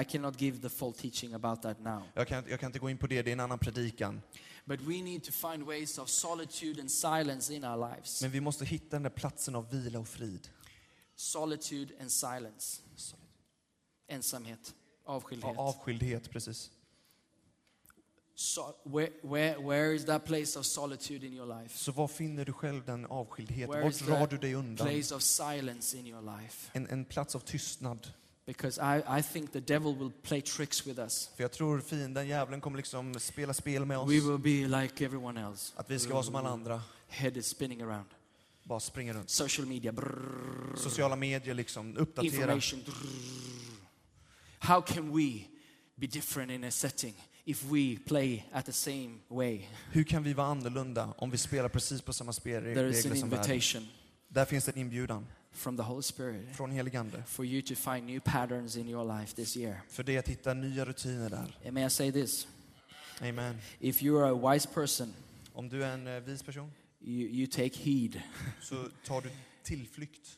[0.01, 2.03] I cannot give the full teaching about that now.
[2.13, 4.21] Jag kan, jag kan inte gå in på det, det är en annan predikan.
[4.65, 8.21] But we need to find ways of solitude and silence in our lives.
[8.21, 10.49] Men vi måste hitta den där platsen av vila och frid.
[11.15, 12.81] Solitude and silence.
[14.07, 14.75] Ensamhet,
[15.09, 15.57] Ja, avskildhet.
[15.57, 16.71] avskildhet, precis.
[18.35, 21.77] So, where, where, where is that place of solitude in your life?
[21.77, 23.69] Så var finner du själv den avskildheten?
[23.69, 24.87] Where Var drar du dig undan?
[24.87, 26.71] Place of silence in your life.
[26.73, 28.07] En, en plats av tystnad.
[28.45, 31.29] Because I, I think the devil will play tricks with us.
[31.35, 34.09] För jag tror fienden, djävulen, kommer liksom spela spel med oss.
[34.09, 35.73] We will be like everyone else.
[35.75, 36.81] Att vi ska vara som alla andra.
[37.07, 38.05] Head is spinning around.
[38.63, 39.29] Bara springa runt.
[39.29, 39.91] Social media.
[39.91, 42.25] brrrr, Sociala medier liksom, uppdatera.
[42.25, 42.81] information.
[42.85, 43.78] brrrr.
[44.59, 45.47] How can we
[45.95, 47.13] be different in a setting
[47.45, 49.67] if we play at the same way?
[49.91, 53.01] Hur kan vi vara annorlunda om vi spelar precis på samma There is an spelregler
[53.01, 53.51] som världen?
[53.51, 53.87] invitation
[54.27, 57.23] Där finns en inbjudan from the Holy Spirit från helig ande.
[57.27, 59.81] for you to find new patterns in your life this year.
[59.89, 61.57] För det är att hitta nya rutiner där.
[61.65, 62.47] And may I say this?
[63.21, 63.57] Amen.
[63.79, 65.13] If you are a wise person,
[65.53, 68.21] Om du är en eh, vis person you, you take heed.
[68.61, 69.29] så tar du
[69.63, 70.35] tillflykt.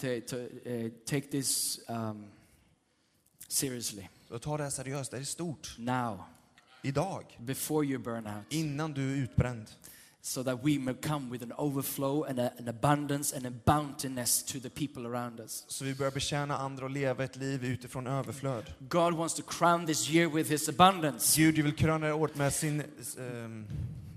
[0.00, 2.24] To, uh, take this um,
[3.52, 5.74] seriously Så ta det här seriöst, det är stort.
[5.78, 6.20] now,
[6.82, 9.66] Idag, before you burn out, innan du är utbränd.
[10.24, 14.42] so that we may come with an overflow and a, an abundance and a bountiness
[14.44, 15.64] to the people around us.
[15.68, 18.64] Så vi börjar betjäna andra och leva ett liv utifrån överflöd.
[18.78, 22.52] God wants to crown this year with His abundance, Gud vill kröna det året med
[22.54, 22.82] sin
[23.18, 23.66] ehm,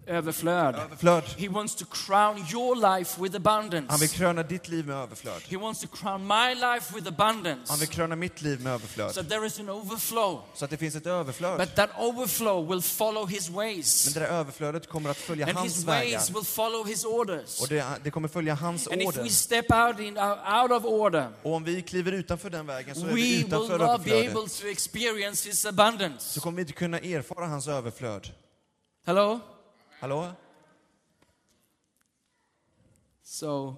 [0.08, 0.76] överflöd.
[0.76, 1.24] överflöd.
[1.38, 4.08] He wants to crown your life with Han vill abundance.
[4.08, 5.42] kröna ditt liv med överflöd.
[5.50, 7.76] He wants to crown my life with Han abundance.
[7.80, 9.30] vill kröna mitt liv med So överflöd.
[9.30, 10.42] there is an overflow.
[10.54, 11.58] Så att det finns ett överflöd.
[11.60, 14.14] But that overflow will follow His Men ways.
[14.14, 16.18] det där överflödet kommer att följa And hans His vägar.
[16.18, 17.62] ways will follow His orders.
[17.62, 19.30] Och det, det kommer följa hans And if we order.
[19.30, 23.06] step out in out of order, Och om vi kliver utanför den vägen så är
[23.06, 24.62] vi we will utanför not be able överflödet.
[24.62, 26.34] to experience His abundance.
[26.34, 28.28] Så kommer vi inte kunna erfara hans överflöd.
[29.06, 29.40] Hello?
[30.00, 30.32] Hallå?
[33.24, 33.76] So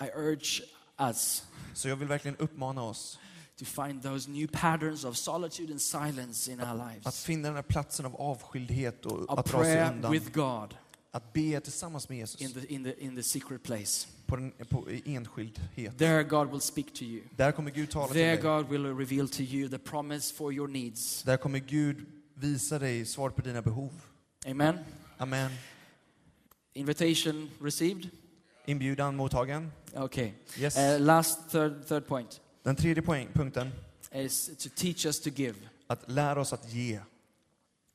[0.00, 0.62] I urge
[0.98, 1.42] us
[1.74, 3.18] Så jag vill verkligen uppmana oss
[3.58, 7.24] to find those new patterns of solitude and silence in our att lives.
[7.24, 10.12] finna den här platsen av avskildhet och Of att dra sig prayer undan.
[10.12, 10.76] with God
[11.10, 14.08] Att be tillsammans med in Jesus the, in the, in the secret place.
[14.26, 15.98] på, den, på, i enskildhet.
[15.98, 17.22] There, God will speak to you.
[17.36, 18.42] Där kommer Gud tala till There, dig.
[18.42, 21.22] God will reveal to you the promise for your needs.
[21.22, 23.90] Där kommer Gud visa dig svar på dina behov.
[24.46, 24.78] Amen.
[25.18, 25.50] Amen.
[26.74, 28.08] Invitation received?
[28.66, 29.72] Inbjudan mottagen.
[29.94, 30.32] Okay.
[30.58, 30.76] Yes.
[30.76, 33.72] Uh, last, third, third point Den tredje poäng, punkten,
[34.12, 35.54] is to teach us to give.
[35.86, 36.96] att lära oss att ge.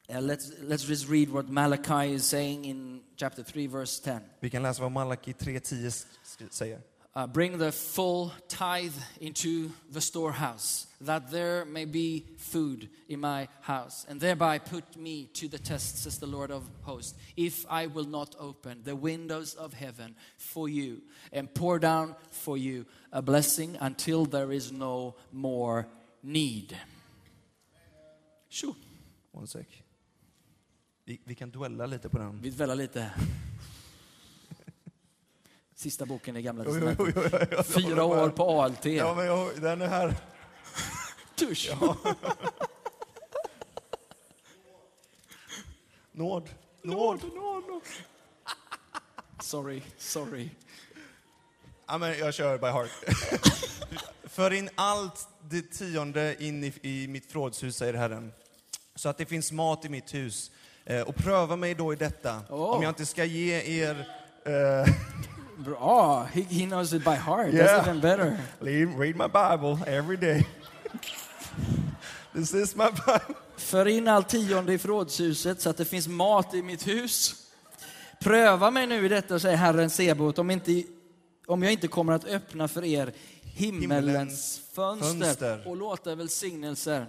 [0.09, 4.19] Uh, let's, let's just read what Malachi is saying in chapter 3, verse 10.
[4.39, 6.81] Vi kan läsa vad Malaki 3.10 sk- säger.
[7.19, 13.45] Uh, bring the full tithe into the storehouse, that there may be food in my
[13.59, 17.87] house, and thereby put me to the test, says the Lord of hosts, if I
[17.87, 21.01] will not open the windows of heaven for you
[21.33, 25.87] and pour down for you a blessing until there is no more
[26.23, 26.77] need.
[28.47, 28.77] Shoo.
[29.33, 29.67] One sec.
[31.05, 32.39] Vi, vi kan duella lite på den.
[32.41, 33.11] Vi dväller lite.
[35.79, 37.67] Sista boken i Gamla Testamentet.
[37.67, 38.85] Fyra år på ALT.
[38.85, 40.15] Ja, men jag, den är här.
[41.35, 41.71] Tusch!
[41.71, 41.97] Nåd.
[46.11, 46.49] Nåd.
[46.83, 47.19] Nåd.
[47.67, 47.81] nåd.
[49.41, 50.49] Sorry, sorry.
[51.87, 52.89] Ja, men jag kör by heart.
[54.23, 58.31] För in allt det tionde in i, i mitt förrådshus, säger Herren,
[58.95, 60.51] så att det finns mat i mitt hus.
[60.85, 62.75] Eh, och pröva mig då i detta, Åh.
[62.75, 64.07] om jag inte ska ge er...
[64.45, 64.93] Eh,
[65.63, 67.53] Bra, he, he knows it by heart.
[67.53, 67.65] Yeah.
[67.65, 68.37] That's even better.
[68.59, 70.45] read read my Bible every day.
[72.33, 73.35] This is my Bible.
[73.57, 77.35] För in allt tionde i förrådshuset så att det finns mat i mitt hus.
[78.19, 80.83] Pröva mig nu i detta, säger Herren Sebot, om, inte,
[81.47, 85.67] om jag inte kommer att öppna för er himmelens Himmelens fönster, fönster.
[85.67, 87.05] och låta välsignelser.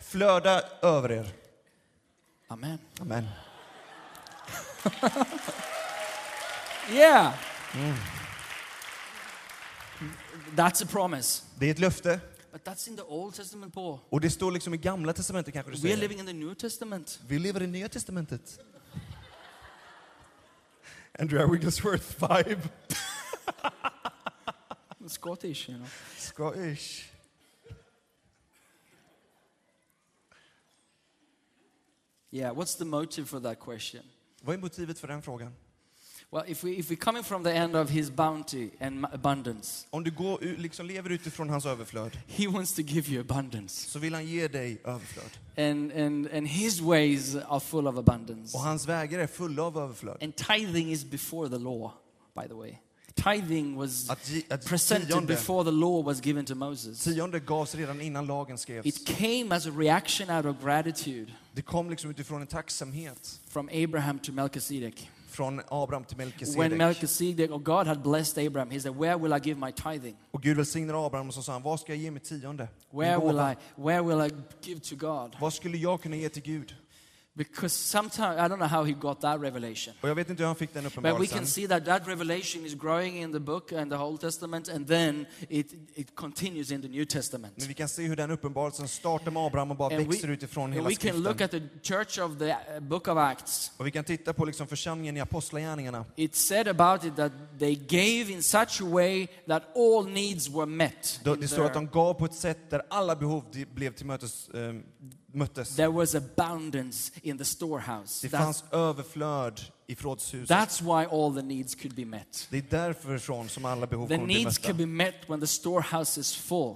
[0.00, 1.32] Flöda över er.
[2.48, 2.78] Amen.
[3.00, 3.26] Amen.
[6.90, 7.34] Yeah!
[10.56, 11.42] That's a promise.
[11.58, 12.20] Det är ett löfte.
[12.52, 13.98] But that's in the Old Testament, Paul.
[14.08, 15.96] Och det står liksom i Gamla Testamentet kanske du säger.
[15.96, 17.20] living in the New Testament.
[17.26, 18.60] Vi lever i Nya Testamentet.
[21.18, 22.60] Andrew Wigglesworth vibe.
[25.08, 25.88] Scottish, you know.
[26.18, 27.10] Scottish.
[32.30, 34.02] Yeah, what's the motive for that question?
[34.40, 35.54] Vad är motivet för den frågan?
[36.34, 40.04] Well, if, we, if we're coming from the end of his bounty and abundance, Om
[40.04, 43.90] du går, ut- liksom lever utifrån hans överflöd he wants to give you abundance.
[43.90, 45.30] så vill han ge dig överflöd.
[45.56, 48.56] And, and, and his ways are full of abundance.
[48.56, 50.16] Och hans vägar är fulla av överflöd.
[50.22, 51.92] And tithing is before the law,
[52.42, 52.72] by the way.
[53.14, 57.04] Tithing was Att, ge- att presented tionde, before the law was given to Moses.
[57.04, 58.86] tionde gavs redan innan lagen skrevs.
[58.86, 63.68] It came as a reaction out of gratitude Det kom liksom utifrån en tacksamhet from
[63.72, 65.10] Abraham to Melchizedek.
[65.34, 66.78] Från Abraham till When Melkisedek.
[66.78, 70.16] Melchizedek, or God had blessed Abraham, he said, Where will I give my tithing?
[70.30, 72.68] Och Gud välsignade Abraham och så sa han, vad ska jag ge mitt tionde?
[72.90, 73.38] Where will.
[73.38, 74.30] I, where will I
[74.62, 75.36] give to God?
[75.40, 76.74] Vad skulle jag kunna ge till Gud?
[77.36, 79.94] Because sometimes, I don't know how he got that revelation.
[80.00, 81.38] Och jag vet inte hur han fick den But we uppenbarelsen.
[81.38, 84.88] can see that that revelation is growing in the book and the Old Testament, and
[84.88, 87.56] then it, it continues in the New Testament.
[87.56, 90.28] Men vi kan se hur den uppenbarelsen startar med Abraham och bara And we, växer
[90.28, 91.62] utifrån and hela we can look skriften.
[91.64, 93.72] at the church of the uh, book of Acts.
[93.76, 96.04] Och vi kan titta på liksom församlingen i Apostlagärningarna.
[96.16, 100.66] It said about it that they gave in such a way that all needs were
[100.66, 101.20] met.
[101.26, 104.48] In Det står att de gav på ett sätt där alla behov blev till mötes,
[104.48, 104.74] eh,
[105.34, 105.76] möttes.
[105.76, 108.28] there was abundance in the storehouse.
[108.28, 110.50] Det That's, fanns överflöd i förrådshuset.
[110.56, 112.46] that's why all the needs could be met.
[112.50, 114.68] Det är därför från som alla behov The kommer bli needs mötta.
[114.68, 116.74] can be met when the storehouse is full.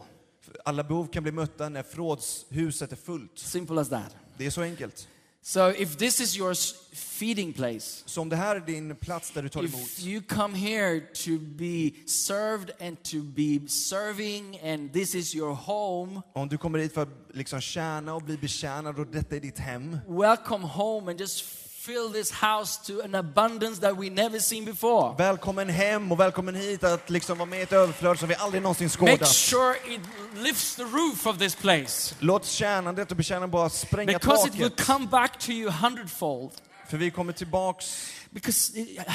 [0.64, 3.38] Alla behov kan bli mötta när förrådshuset är fullt.
[3.38, 4.16] Simple as that.
[4.38, 5.08] Det är så enkelt.
[5.42, 6.54] So if this is your
[6.92, 10.22] feeding place, Så om det här är din plats där du tar emot, if you
[10.22, 16.48] come here to be served and to be serving and this is your home, om
[16.48, 19.98] du kommer hit för att liksom tjäna och bli betjänad och detta är ditt hem,
[20.08, 21.44] welcome home and just
[21.88, 25.14] fill this house to an abundance that we never seen before.
[25.18, 28.62] välkommen hem och välkommen hit att liksom vara med i ett överflöd som vi aldrig
[28.62, 29.28] någonsin Make skådat.
[29.28, 30.00] sure it
[30.36, 34.70] lifts the roof of this place Låt tjänandet och betjänandet bara spränga because it will
[34.70, 34.86] taket.
[34.86, 36.50] come back to you hundredfold.
[36.88, 38.72] För vi kommer tillbaks Because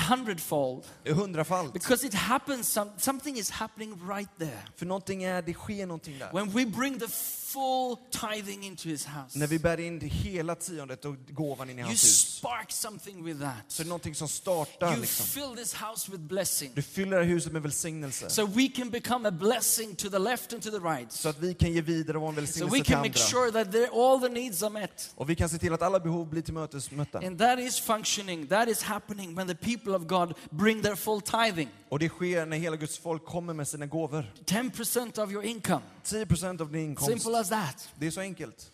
[0.09, 0.84] hundredfold.
[1.05, 1.74] hundrafalt.
[1.74, 4.59] Because it happens, some, something is happening right there.
[4.76, 6.30] För någonting är, det sker någonting där.
[6.34, 7.07] When we bring the
[7.54, 11.82] full tithing into his house, När vi bär in hela tiondet och gåvan in i
[11.82, 12.36] you hans hus.
[12.38, 13.54] spark something with that.
[13.68, 15.26] Så det är någonting som startar You liksom.
[15.26, 16.72] fill this house with blessing.
[16.76, 18.30] Du fyller det här huset med välsignelse.
[18.30, 21.12] So we can become a blessing to the left and to the right.
[21.12, 23.51] Så att vi kan ge vidare vara en So we välsignelse till can make sure
[23.51, 25.12] that all the needs are met.
[25.16, 27.18] Och vi kan se till att alla behov blir till mötes mötta.
[27.18, 31.22] And that is functioning, that is happening when the people of God bring their full
[31.22, 31.70] tithing.
[31.93, 34.33] Och det sker när hela Guds folk kommer med sina gåvor.
[34.45, 35.81] 10% of your income.
[36.03, 37.11] 10% av din inkomst.
[37.11, 37.89] Simple as that.
[37.95, 38.71] Det är så enkelt.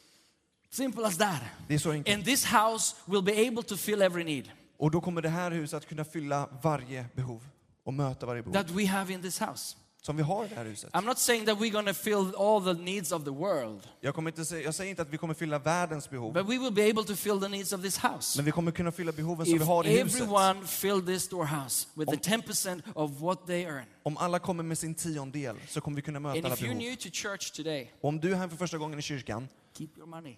[0.69, 1.41] Simple as that.
[1.67, 2.15] Det är så enkelt.
[2.15, 5.51] And this house will be able to fill every need Och då kommer det här
[5.51, 7.47] huset att kunna fylla varje behov
[7.83, 9.77] och möta varje behov that we have in this house.
[10.01, 10.93] Som vi har i det här huset.
[10.93, 14.15] I'm not saying that we're going to fill all the needs of the world, Jag,
[14.15, 16.73] kommer inte säga, jag säger inte att vi kommer fylla världens behov, but we will
[16.73, 18.37] be able to fill the needs of this house.
[18.39, 20.21] men vi kommer kunna fylla behoven som If vi har i huset.
[20.21, 23.85] everyone filled this storehouse with the 10% of what they earn.
[24.03, 26.67] Om alla kommer med sin tiondel så kommer vi kunna möta And alla if you're
[26.67, 26.77] behov.
[26.77, 29.47] new to church today, Och om du är här för första gången i kyrkan,
[29.77, 30.35] keep your money.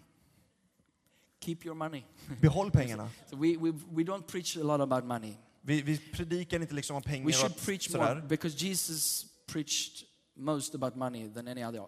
[1.45, 2.03] Keep your money.
[2.41, 3.09] behåll pengarna.
[3.30, 5.34] So we, we, we don't preach a lot about money.
[5.62, 8.22] Vi, vi predikar inte liksom om pengar We och should preach more sådär.
[8.28, 11.86] because Jesus preached most about money than any other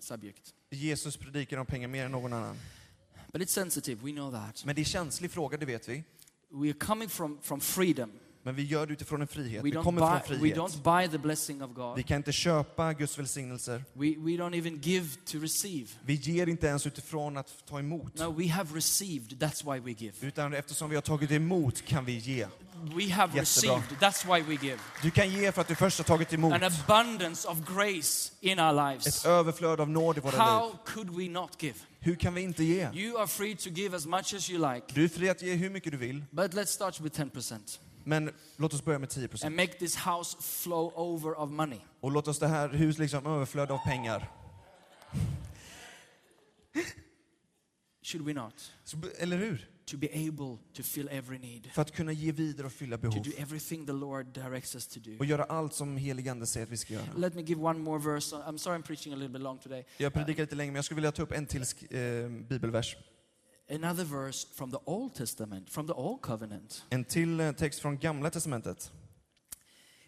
[0.00, 0.54] subject.
[0.70, 2.56] Jesus predikar om pengar mer än någon annan.
[3.32, 4.64] But it's sensitive, we know that.
[4.64, 6.04] Men det är en känslig fråga, det vet vi.
[6.50, 8.10] We are coming from, from freedom.
[8.46, 9.64] Men vi gör det utifrån en frihet.
[9.64, 10.58] We Vi kommer från buy, we frihet.
[10.58, 11.96] don't buy the blessing of God.
[11.96, 13.84] Vi kan inte köpa Guds välsignelser.
[13.92, 15.88] We, we don't even give to receive.
[16.04, 18.18] Vi ger inte ens utifrån att ta emot.
[18.18, 20.26] No, we have received, that's why we give.
[20.26, 22.46] Utan eftersom vi har tagit emot kan vi ge.
[22.82, 23.40] We have Jättebra.
[23.42, 24.78] received, that's why we give.
[25.02, 26.52] Du kan ge för att du först har tagit emot.
[26.52, 29.06] An abundance of grace in our lives.
[29.06, 30.40] Ett överflöd av nåd i våra liv.
[30.40, 31.74] How could we not give?
[32.00, 32.88] Hur kan vi inte ge?
[32.92, 34.86] You are free to give as much as you like.
[34.94, 36.24] Du är fri att ge hur mycket du vill.
[36.30, 40.36] But let's start with 10% Men låt oss börja med 10 and make this house
[40.40, 41.78] flow over of money.
[42.00, 44.30] Och låt oss det här huset liksom överflöda av pengar.
[48.02, 48.72] Should we not?
[48.84, 49.68] Så, eller hur?
[49.86, 53.00] To be able to fill every need, För att kunna ge vidare och fylla to
[53.02, 53.22] behov.
[53.24, 55.16] do everything the Lord directs us to do.
[55.18, 57.04] Och göra allt som helig ande säger att vi ska göra.
[57.16, 58.36] Let me give one more verse.
[58.36, 59.86] I'm sorry I'm preaching a little bit long today.
[59.96, 62.96] Jag predikar lite längre, men jag skulle vilja ta upp en till eh, bibelvers.
[63.70, 66.84] Another verse from the Old Testament, from the Old Covenant.
[66.90, 68.92] En till eh, text från Gamla Testamentet.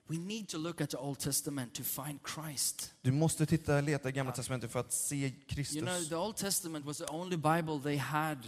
[0.08, 2.92] We need to look at the Old Testament to find Christ.
[3.02, 6.08] Du måste titta, leta i Gamla Testamentet för att se You know, Kristus.
[6.08, 8.38] the Old Testament was the only Bible they had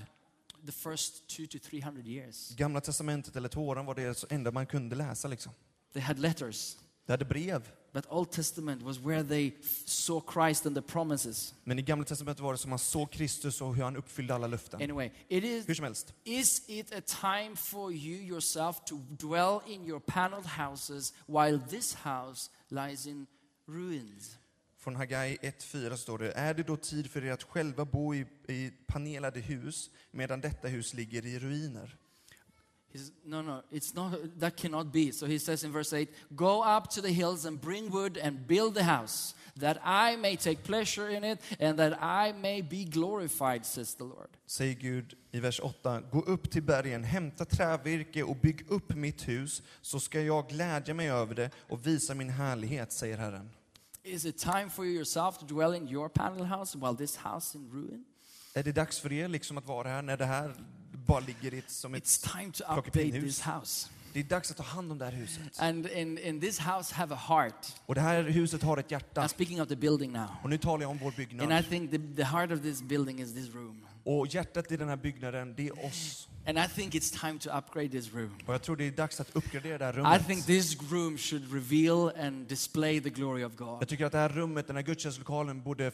[0.67, 2.55] the first two to three hundred years.
[2.57, 5.29] Gamla Testamentet, eller Toran, var det enda man kunde läsa.
[5.29, 5.53] Liksom.
[5.93, 7.71] They had letters, Det hade brev.
[7.93, 9.53] But Old Testament was where they
[9.84, 11.55] saw Christ and the promises.
[11.64, 14.47] Men i Gamla Testamentet var det som man såg Kristus och hur han uppfyllde alla
[14.47, 14.82] löften.
[14.82, 16.14] Anyway, it is Hur som helst.
[16.24, 21.95] Is it a time for you yourself to dwell in your paneled houses while this
[21.95, 23.26] house lies in
[23.66, 24.39] ruins?
[24.78, 28.26] Från Hagai 1.4 står det, är det då tid för er att själva bo i,
[28.49, 31.97] i panelade hus medan detta hus ligger i ruiner?
[32.93, 35.12] He's, no, no, it's not, that cannot be.
[35.12, 38.47] So he says in verse 8, Go up to the hills and bring wood and
[38.47, 42.84] build the house, that I may take pleasure in it and that I may be
[42.84, 44.28] glorified, says the Lord.
[44.47, 49.28] Säger Gud i vers 8, gå upp till bergen, hämta trävirke och bygg upp mitt
[49.28, 53.51] hus, så ska jag glädja mig över det och visa min härlighet, säger Herren.
[54.03, 57.59] Is it time for you yourself to dwell in your panel house while this house
[57.59, 58.05] in ruin?
[58.59, 60.55] Är det dags för er liksom att vara här när det här
[61.07, 62.05] bara ligger i ett, som ett...
[62.05, 63.89] It's time to update this house.
[64.13, 65.59] Det är dags att ta hand om det här huset.
[65.59, 67.67] And in, in this house have a heart.
[67.87, 69.21] Och det här huset har ett hjärta.
[69.21, 70.27] I'm speaking of the building now.
[70.43, 71.69] Och nu talar jag om vår And I byggnad.
[71.69, 73.87] think the, the heart of this building is this room.
[74.05, 76.29] Och hjärtat i den här byggnaden, det är oss.
[76.49, 78.31] And I think it's time to upgrade this room.
[78.47, 80.27] Och jag tror det är dags att uppgradera det här I rummet.
[80.27, 83.77] think this room should reveal and display the glory of God.
[83.81, 85.93] Jag tycker att det här rummet, den här gudstjänstlokalen, borde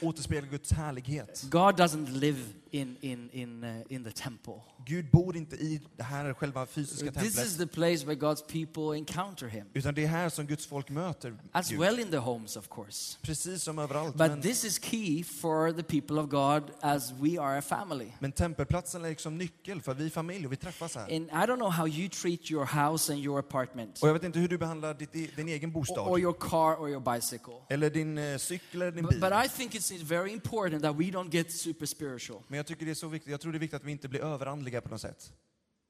[0.00, 1.42] återspegla Guds härlighet.
[1.50, 2.38] God doesn't live
[2.70, 4.54] in, in, in, uh, in the temple.
[4.86, 7.58] Gud bor inte i det här själva fysiska This is templet.
[7.58, 9.66] the place where God's people encounter Him.
[9.74, 11.80] Utan det är här som Guds folk möter As Gud.
[11.80, 13.18] well in the homes, of course.
[13.22, 14.14] Precis som överallt.
[14.16, 18.12] But this is key for the people of God as we are a family.
[18.18, 21.02] men tempelplatsen är liksom nyckel för vi är familj och vi träffas här.
[21.02, 24.24] And I don't know how you treat your house and your apartment, Och jag vet
[24.24, 26.08] inte hur du behandlar ditt, e- din egen bostad.
[26.08, 27.54] or your car or your bicycle.
[27.68, 29.20] Eller din eh, cykel eller din But, bil.
[29.20, 32.42] but I think it's very important that we don't get super spiritual.
[32.48, 33.30] Men jag tycker det är så viktigt.
[33.30, 35.32] Jag tror det är viktigt att vi inte blir överandliga på något sätt.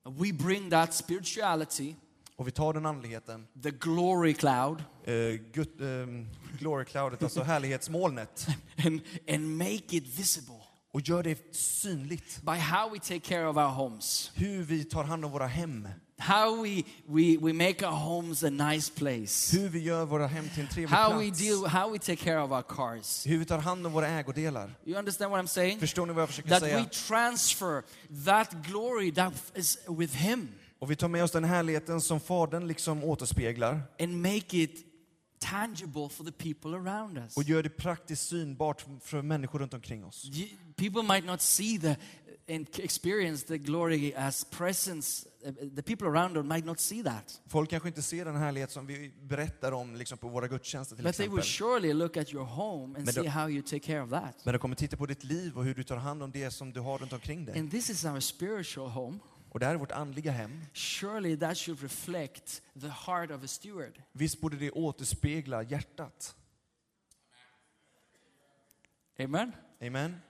[0.05, 1.95] We bring that spirituality,
[2.37, 5.15] Och vi tar den andligheten, the glory cloud, eh,
[5.53, 6.07] Gud, eh,
[6.59, 8.47] glory cloudet, alltså härlighetsmolnet,
[8.87, 10.61] and, and make it visible
[10.95, 12.43] och gör det synligt.
[12.43, 15.89] by how we take care of our homes, Hur vi tar hand om våra hem.
[16.19, 20.49] how we, we, we make our homes a nice place, Hur vi gör våra hem
[20.49, 21.41] till en trevlig how we plats.
[21.41, 23.27] deal, how we take care of our cars.
[23.27, 24.75] Hur vi tar hand om våra ägodelar.
[24.85, 25.81] You understand what I'm saying?
[25.81, 26.85] Förstår ni vad jag försöker That we säga?
[26.85, 27.83] transfer
[28.25, 32.67] that glory that is with Him Och vi tar med oss den härligheten som Fadern
[32.69, 34.87] liksom återspeglar and make it
[35.51, 37.37] tangible for the people around us.
[37.37, 40.31] och gör det praktiskt synbart för människor runt omkring oss.
[40.77, 41.97] People might not see the
[42.49, 45.27] and experience the glory as presence.
[45.77, 47.41] The people around them might not see that.
[47.47, 51.05] Folk kanske inte ser den härlighet som vi berättar om liksom på våra gudstjänster till
[51.05, 51.69] But they will exempel.
[51.69, 54.45] surely look at your home and Men see how you take care of that.
[54.45, 56.73] Men de kommer titta på ditt liv och hur du tar hand om det som
[56.73, 57.59] du har runt omkring dig.
[57.59, 59.19] And this is our spiritual home.
[59.55, 60.65] Och det här är vårt andliga hem.
[60.73, 64.03] Surely that should reflect the heart of a steward.
[64.13, 66.37] Visst borde det återspegla hjärtat?
[69.19, 69.53] Amen?
[69.83, 70.21] Amen.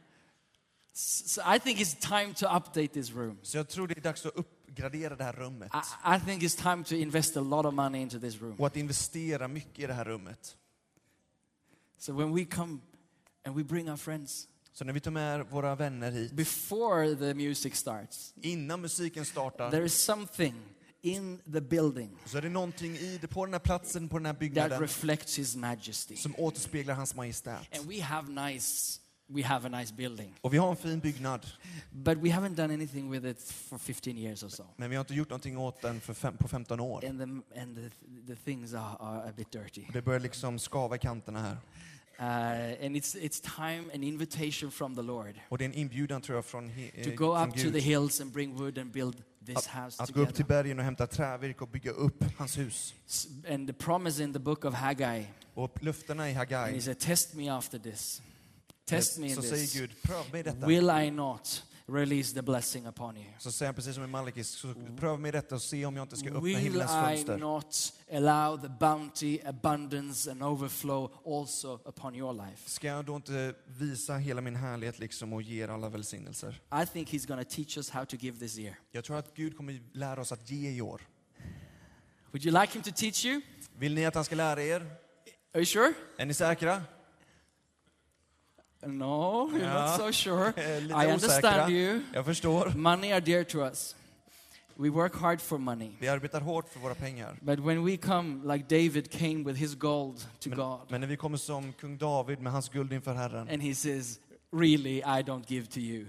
[0.93, 3.39] So I think it's time to update this room.
[3.43, 5.73] Så jag tror det är dags att uppgradera det här rummet.
[5.75, 8.61] I, I think it's time to invest a lot of money into this room.
[8.61, 10.57] Och att investera mycket i det här rummet.
[11.99, 12.79] So when we come
[13.45, 17.35] and we bring our friends, Så när vi tar med våra vänner hit, before the
[17.35, 20.55] music starts, innan musiken startar, there is something
[21.03, 24.27] in the building så är det någonting i det, på den här platsen, på den
[24.27, 26.17] här that byggnaden, reflects His majesty.
[26.17, 27.79] som återspeglar hans majestät.
[27.79, 31.47] And we have nice we have a nice building, Och vi har en fin byggnad,
[31.91, 34.65] but we haven't done anything with it for 15 years or so.
[34.77, 37.05] men vi har inte gjort någonting åt den för fem, på 15 år.
[37.05, 37.91] And the, and the,
[38.35, 39.85] the things are, are a bit dirty.
[39.87, 41.57] Och det börjar liksom skava i kanterna här.
[42.19, 42.25] Uh,
[42.87, 46.37] and it's, it's time, an invitation from the Lord Och det är en inbjudan tror
[46.37, 48.93] jag från, he- to eh, go från up to the hills and bring wood and
[48.93, 50.63] build this house Att gå upp till together.
[50.63, 52.95] bergen och hämta trävirke och bygga upp hans hus.
[53.07, 56.99] S- And the promise in the book of Haggai, Och löftena i and he said,
[56.99, 58.23] Test me after this.
[58.87, 59.51] Test me in så this.
[59.51, 60.67] säger Gud, pröva mig i detta.
[60.67, 63.27] Will I not release the blessing upon you?
[63.39, 65.97] Så säger han precis som i Malakis, så pröva mig i detta och se om
[65.97, 67.39] jag inte ska öppna Will himlens I fönster.
[67.39, 72.71] not allow the bounty, abundance, and overflow also upon your life?
[72.71, 76.61] Ska jag då inte visa hela min härlighet liksom och ge er alla välsignelser?
[76.83, 78.79] I think He's to teach us how to give this year.
[78.91, 81.03] Jag tror att Gud kommer lära oss att ge i år.
[82.33, 83.41] Would you like Him to teach you?
[83.77, 84.81] Vill ni att han ska lära er?
[84.81, 84.91] Are
[85.55, 85.93] you sure?
[86.17, 86.83] Är ni säkra?
[88.87, 89.87] No, you're Ja.
[89.87, 90.53] not so sure.
[90.81, 91.13] Lite I osäkra.
[91.13, 92.01] understand you.
[92.13, 92.73] Jag förstår.
[92.77, 93.97] Money are dear to us.
[94.77, 95.91] We work hard for money.
[96.01, 97.37] Vi arbetar hårt för våra pengar.
[97.41, 101.09] But when we come, like David came with his gold to Men, God, men när
[101.09, 104.19] vi kommer som kung David med hans guld inför Herren and he says,
[104.53, 106.07] Really, I don't give to you.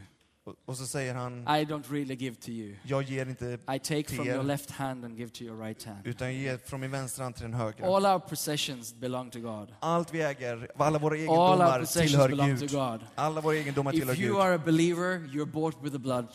[0.65, 2.75] Och, så säger han, I don't really give to you.
[2.83, 4.33] jag ger inte I take from er.
[4.33, 5.99] your left hand and give to your right hand.
[6.07, 7.87] utan jag ger från min vänstra hand till den högra.
[7.95, 9.75] All our possessions belong to God.
[9.79, 12.71] Allt vi äger, alla våra All our egendomar possessions tillhör belong to Gud.
[12.71, 12.99] God.
[13.15, 14.41] Alla våra egendomar tillhör If you Gud.
[14.41, 16.27] are a believer, you're bought with the blood.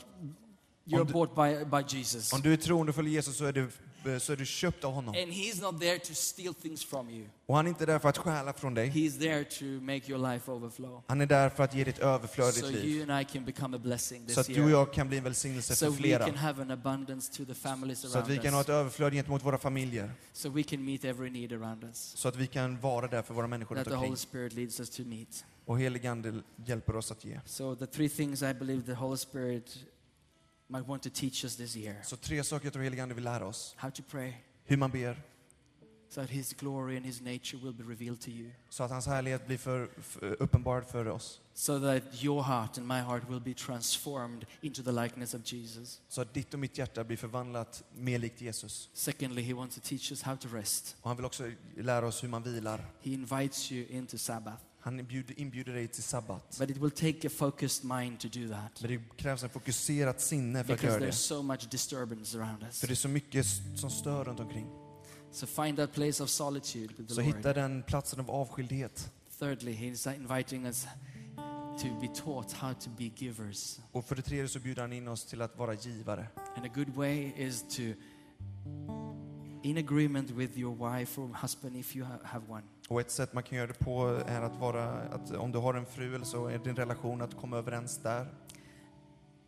[0.84, 2.32] You're Om du- bought by, by Jesus.
[2.32, 3.68] Om du är troende och följer Jesus så är du,
[4.20, 5.14] så är du köpt av honom.
[5.22, 7.26] And He's not there to steal things from you.
[7.46, 8.88] Och han är inte där för att stjäla från dig.
[8.90, 11.02] He's there to make your life overflow.
[11.06, 12.84] Han är där för att ge ditt överflöd So liv.
[12.84, 15.18] you and I can become a blessing Så this att du och jag kan bli
[15.18, 16.26] en välsignelse So för we flera.
[16.26, 19.12] can have an abundance to the families Så att around vi kan ha ett överflöd
[19.12, 20.12] gentemot våra familjer.
[20.32, 22.12] So we can meet every need around us.
[22.16, 24.10] Så att vi kan vara där för våra människor That runt the omkring.
[24.10, 25.44] Holy Spirit leads us to meet.
[25.64, 27.40] Och helig ande hjälper oss att ge.
[27.46, 29.78] So the three things I believe the Holy Spirit
[30.70, 32.02] might want to teach us this year.
[32.02, 33.74] Så tre saker jag tror helig ande vill lära oss.
[33.78, 34.32] How to pray.
[34.64, 35.16] Hur man ber,
[36.08, 38.50] So that His glory and His nature will be revealed to you.
[38.68, 41.40] så att hans härlighet blir för, för, uppenbarad för oss.
[41.54, 46.00] So that your heart and my heart will be transformed into the likeness of Jesus.
[46.08, 48.90] Så att ditt och mitt hjärta blir förvandlat mer likt Jesus.
[48.92, 50.96] Secondly, He wants to teach us how to rest.
[51.00, 52.78] Och han vill också lära oss hur man vilar.
[53.02, 54.62] He invites you into Sabbath.
[54.82, 56.56] Han inbjuder, inbjuder dig till sabbat.
[56.58, 58.80] But it will take a focused mind to do that.
[58.82, 61.12] Men det krävs en fokuserat sinne för att Because göra there's det.
[61.12, 62.80] so much disturbance around us.
[62.80, 64.66] För det är så mycket som stör runt omkring.
[65.32, 67.36] So find that place of solitude with the Så Lord.
[67.36, 69.12] hitta den platsen av avskildhet.
[69.38, 70.86] Thirdly, He's inviting us
[71.82, 73.78] to be taught how to be givers.
[73.92, 76.26] Och för det tredje så bjuder han in oss till att vara givare.
[76.56, 77.82] And a good way is to,
[79.62, 83.32] in agreement with your wife or husband, if you ha- have one, Och ett sätt
[83.32, 86.24] man kan göra det på är att vara, att om du har en fru eller
[86.24, 88.26] så är din relation att komma överens där.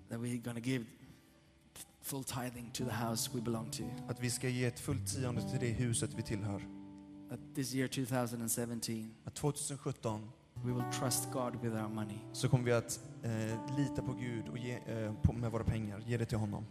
[0.09, 0.84] that we're to give
[2.03, 3.82] full tithing to the house we belong to.
[4.09, 6.68] Att vi ska ge ett fullt tionde till det huset vi tillhör.
[7.30, 12.18] That this year, 2017, Att 2017 we will trust God with our money.
[12.32, 16.03] så kommer vi att eh, lita på Gud och ge, eh, på, med våra pengar,
[16.07, 16.66] ge det till honom.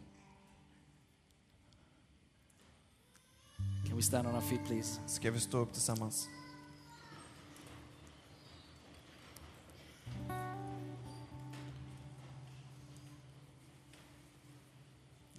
[3.87, 5.01] Can we stand on our feet, please?
[5.07, 6.27] Ska vi stå upp tillsammans?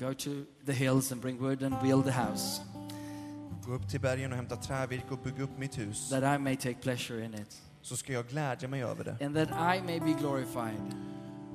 [0.03, 0.31] Go to
[0.67, 2.63] the hills and bring wood and build the house,
[3.67, 6.11] Gå upp till bergen och hämta trävirke och bygga upp mitt hus.
[6.11, 9.27] that I may take pleasure in it, Så ska jag glädja mig över det.
[9.27, 10.95] and that I may be glorified.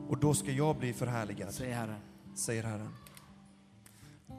[0.10, 2.00] Och då ska jag bli förhärligad, Say, Herren.
[2.36, 2.89] säger Herren.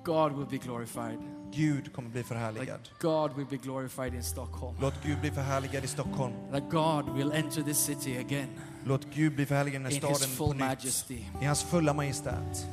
[0.05, 1.19] God will be glorified.
[1.55, 2.81] Gud kommer bli Like förhärligad.
[3.01, 4.77] God will be glorified in Stockholm.
[4.81, 6.35] Låt Gud bli förhärligad i Stockholm.
[6.53, 8.49] That God will enter this city again
[8.85, 10.67] Låt Gud bli förhärligad i den här staden på full nytt.
[10.67, 11.19] majesty.
[11.43, 12.67] I hans fulla majestät.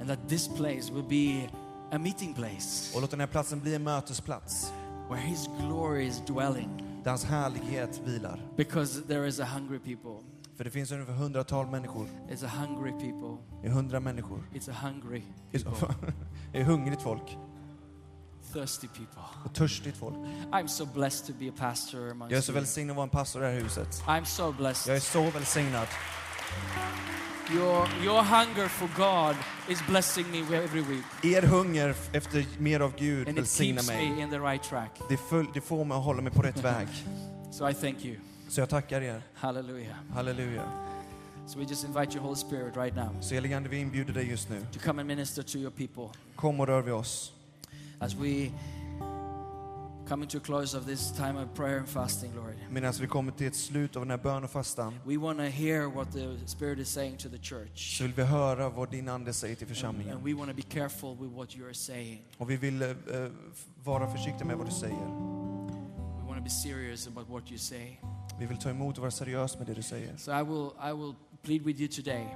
[0.00, 1.48] And that this place will be
[1.92, 4.72] a meeting place Och låt den här platsen bli en mötesplats.
[5.10, 6.68] where His glory is dwelling.
[7.04, 8.42] Där hans härlighet vilar.
[8.56, 10.26] Because there is a hungry people.
[10.56, 12.06] För det finns ungefär hundratal människor.
[12.30, 13.44] It's a hungry people.
[13.62, 14.42] Det är hundra människor.
[14.54, 15.22] It's a hungry,
[16.52, 17.36] Det är hungrigt folk.
[18.52, 19.22] thirsty people.
[19.44, 20.14] Och törstigt folk.
[20.52, 23.10] I'm so blessed to be a pastor amongst Jag är så välsignad att vara en
[23.10, 24.02] pastor i det här huset.
[24.06, 24.90] I'm so blessed.
[24.90, 25.86] Jag är så välsignad.
[27.54, 29.36] Your, your hunger for God
[29.68, 31.04] is blessing me every week.
[31.36, 34.10] Er hunger efter mer av Gud And välsignar mig.
[34.10, 34.90] me in the right track.
[35.08, 36.88] Det, full, det får mig att hålla mig på rätt väg.
[37.52, 38.16] So I thank you.
[38.48, 39.22] Så jag tackar er.
[39.34, 39.96] Hallelujah.
[40.14, 40.62] Halleluja.
[41.46, 44.30] So we just invite your Holy Spirit right now Så helige Ande, vi inbjuder dig
[44.30, 44.66] just nu.
[44.72, 47.32] to come and minister to your people Kom och rör vid oss.
[47.98, 48.50] as we
[50.10, 53.32] coming to a close of this time of prayer and fasting, Lord, Medan vi kommer
[53.32, 56.46] till ett slut av den här bön och fastan we want to hear what the
[56.46, 57.98] Spirit is saying to the church.
[57.98, 60.16] så vill vi höra vad din ande säger till And, församlingen.
[60.16, 62.22] and we want to be careful with what you are saying.
[62.38, 62.96] Och vi vill eh, eh,
[63.84, 65.06] vara försiktiga med vad du säger.
[66.18, 67.96] We want to be serious about what you say.
[68.38, 70.16] Vi vill ta emot och vara seriös med det du säger.
[70.16, 72.26] So I will, I will plead with you today.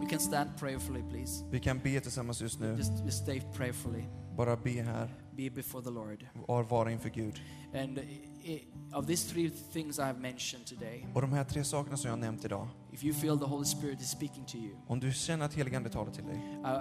[0.00, 1.44] We can stand prayerfully, please.
[1.50, 2.76] Vi kan be tillsammans just nu.
[2.76, 4.04] Just, just stay prayerfully.
[4.36, 6.26] Bara be här Be before the Lord.
[6.46, 7.40] och vara inför Gud.
[7.74, 11.96] And i of these three things I have mentioned today, Och de här tre sakerna
[11.96, 12.68] som jag har nämnt idag.
[12.92, 15.90] if you feel the Holy Spirit is speaking to you, Om du känner att heligande
[15.90, 16.74] talar till dig I,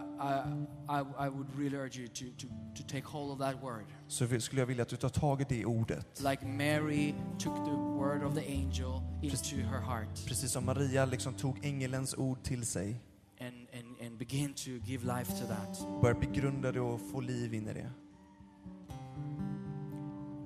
[0.90, 3.86] I, I, would really urge you to, to, to take hold of that word.
[4.08, 6.22] så skulle jag vilja att du tar tag i det ordet.
[6.30, 11.34] Like Mary took the word of the angel into her heart Precis som Maria liksom
[11.34, 13.02] tog ängelns ord till sig.
[13.40, 16.02] and, and, and began to give life to that.
[16.02, 17.92] Började begrunda det och få liv in i det.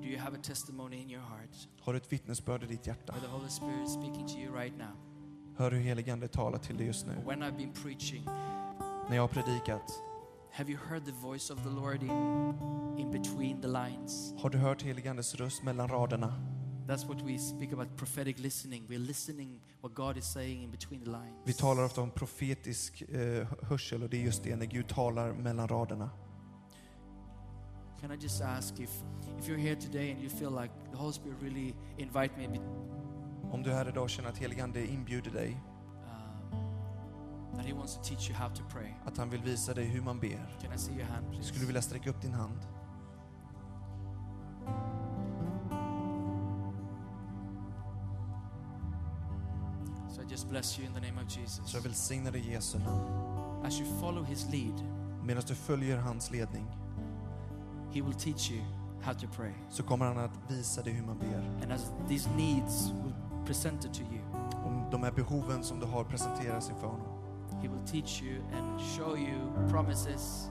[0.06, 3.14] Do you have a testimony in your heart Har du ett vittnesbörd i ditt hjärta?
[3.14, 4.92] where the Holy Spirit is speaking to you right now?
[5.58, 7.14] Hör hur heligande talar till dig just nu.
[7.26, 8.24] When I've been preaching,
[9.10, 10.04] När jag har predikat,
[10.52, 12.10] have you heard the voice of the Lord in,
[13.00, 14.34] in between the lines?
[14.38, 16.34] har du hört heligandes röst mellan raderna?
[16.88, 18.88] That's what we speak about prophetic listening.
[18.88, 21.38] We're listening what God is saying in between the lines.
[21.46, 25.34] Vi talar ofta om profetisk eh, hörsel och det är just det, när Gud talar
[25.34, 26.10] mellan raderna.
[28.06, 28.92] Can I just ask if,
[29.40, 32.60] if you're here today and you feel like the Holy Spirit really invite me,
[33.52, 35.58] Om du här idag känner att heligande inbjuder dig,
[36.52, 38.94] um, that He wants to teach you how to pray?
[39.06, 41.44] att han vill visa dig hur man ber, Can I see your hand, please?
[41.48, 42.60] skulle du vilja sträcka upp din hand?
[50.16, 51.62] So I just bless you in the name of Jesus.
[51.72, 53.66] Så jag välsignar dig i Jesu namn.
[53.66, 54.84] As you follow His lead,
[55.24, 56.85] Medan du följer hans ledning
[57.96, 58.62] He will teach you
[59.02, 59.54] how to pray.
[59.70, 61.64] så kommer han att visa dig hur man ber.
[61.64, 63.14] And as these needs will
[63.46, 64.22] presented to you,
[64.66, 67.08] Om de här behoven som du har presenteras inför honom.
[67.62, 70.50] He will teach you and show you promises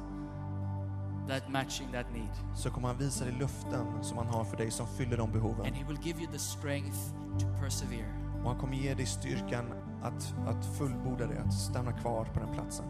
[1.28, 2.56] that matching that need.
[2.56, 5.66] Så kommer han visa dig löften som han har för dig som fyller de behoven.
[5.66, 6.98] And He will give you the strength
[7.38, 8.14] to persevere.
[8.42, 9.64] Och han kommer ge dig styrkan
[10.02, 12.86] att, att fullborda det, att stanna kvar på den platsen.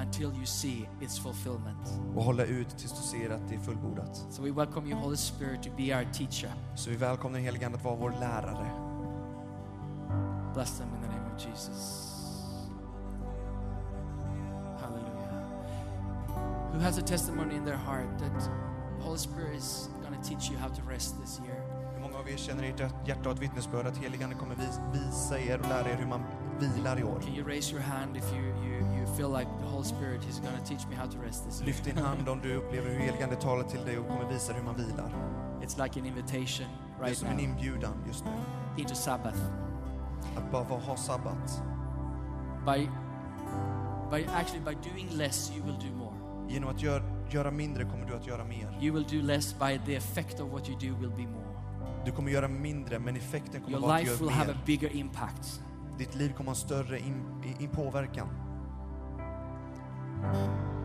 [0.00, 2.00] Until you see its fulfillment.
[2.16, 4.26] Och hålla ut tills du ser att det är fullbordat.
[4.30, 6.50] So we welcome you, Holy Spirit, to be our teacher.
[6.74, 8.70] Så vi välkomnar helige Ande att vara vår lärare.
[10.54, 12.08] Bless them in the name of Jesus.
[14.80, 16.72] Hallelujah.
[16.72, 18.40] Who has a testimony in their heart that
[18.98, 21.56] the Holy Spirit is going to teach you how to rest this year?
[21.94, 24.54] Hur många av er känner i ert hjärta och ett vittnesbörd att helige Ande kommer
[24.54, 26.20] vis- visa er och lära er hur man
[26.60, 27.20] vilar i år?
[27.20, 29.50] Can you raise your hand if you, you, you feel like
[29.82, 31.66] Holy Spirit is going to teach me how to rest this year?
[31.66, 34.52] Lyft din hand om du upplever hur helige Ande talar till dig och kommer visa
[34.52, 35.12] hur man vilar.
[35.62, 36.66] It's like an invitation
[36.98, 38.30] Det är right som en inbjudan just nu.
[38.82, 39.38] into Sabbath.
[40.36, 41.62] Att bara ha sabbat.
[42.66, 42.88] By,
[44.10, 46.14] by actually by doing less, you will do more.
[46.48, 48.78] Genom att gör, göra mindre kommer du att göra mer.
[48.82, 52.02] You will do less by the effect of what you do will be more.
[52.04, 54.52] Du kommer göra mindre, men effekten kommer Your vara att du life gör will have
[54.52, 54.66] a mer.
[54.66, 55.60] bigger impact.
[55.98, 57.24] Ditt liv kommer ha en större in,
[57.60, 58.28] in påverkan.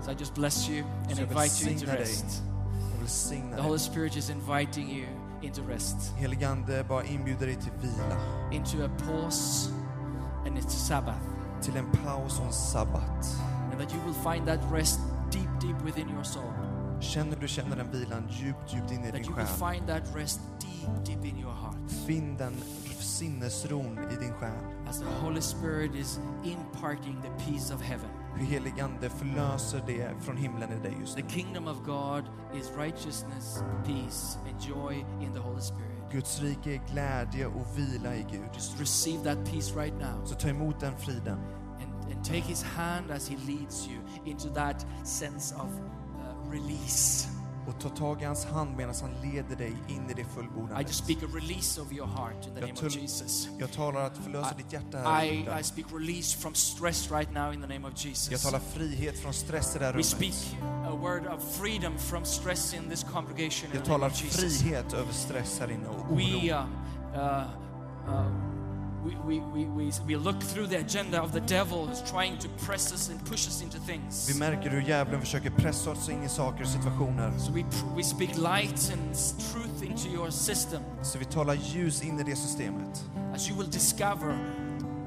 [0.01, 2.43] So I just bless you and invite you into rest.
[3.55, 3.79] The Holy.
[3.79, 5.05] Spirit is inviting you
[5.41, 6.13] into rest,
[6.87, 8.17] bara inbjuder dig till vila.
[8.51, 9.69] into a pause
[10.45, 11.21] and it's Sabbath.
[11.61, 13.25] Till en paus och en sabbat.
[13.71, 14.99] And that you will find that rest
[15.31, 16.53] deep, deep within your soul.
[16.99, 19.73] Känner du känner den vilan djupt, djupt in i That din you will själ.
[19.73, 21.91] find that rest deep, deep in your heart.
[22.07, 22.53] Finn den
[22.99, 24.87] sinnesron i din själ.
[24.89, 28.09] As the Holy Spirit is imparting the peace of heaven.
[28.37, 31.29] Hur helig Ande förlöser det från himlen i dig just The nu.
[31.29, 32.23] kingdom of God
[32.55, 36.11] is righteousness, peace, and joy in the Holy Spirit.
[36.11, 38.49] Guds rike är glädje och vila i Gud.
[38.53, 40.25] Just receive that peace right now.
[40.25, 41.39] Så ta emot den friden.
[41.81, 47.27] and, and take his hand as he leads you into that sense of uh, release.
[47.67, 50.87] Och ta tag i hans hand medan han leder dig in i det I fullbordandet.
[50.87, 53.49] just speak a release of your heart in the Jag name of Jesus.
[53.59, 55.47] Jag talar att förlösa ditt hjärta här I.
[55.59, 58.43] I speak release from stress right now in the name of Jag Jesus.
[58.43, 60.87] talar frihet från stress i det här We speak rummet.
[60.87, 64.23] a word of freedom from stress in this congregation in Jag the name talar of
[64.23, 64.61] Jesus.
[64.61, 66.53] frihet över stress här inne och We, oro.
[66.53, 66.65] uh,
[67.15, 67.43] uh,
[68.09, 68.56] uh,
[69.07, 72.93] we, we, we, we, look through the agenda of the devil who's trying to press
[72.93, 74.29] us and push us into things.
[74.29, 77.31] Vi märker hur djävulen försöker pressa oss in i saker och situationer.
[77.37, 77.63] So we,
[77.95, 79.15] we speak light and
[79.53, 83.03] truth into your system Så vi talar ljus in i det systemet.
[83.35, 84.37] as you will discover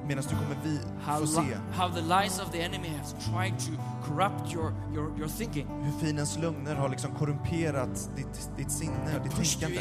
[0.06, 0.78] Medan du kommer vi
[1.20, 3.70] få se how the lies of the enemy has tried to
[4.04, 9.22] corrupt your, your, your thinking hur fiendens lögner har liksom korrumperat ditt, ditt sinne och
[9.22, 9.80] ditt tänkande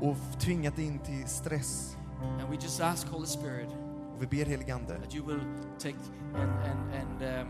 [0.00, 1.96] och, och tvingat dig in till stress.
[2.40, 3.68] And we just ask Holy Spirit
[4.14, 5.40] Och vi ber heligande that you will
[5.78, 5.96] take
[6.34, 7.48] and, and, and um,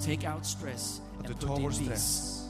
[0.00, 2.48] take out stress att du and tar put vår in peace stress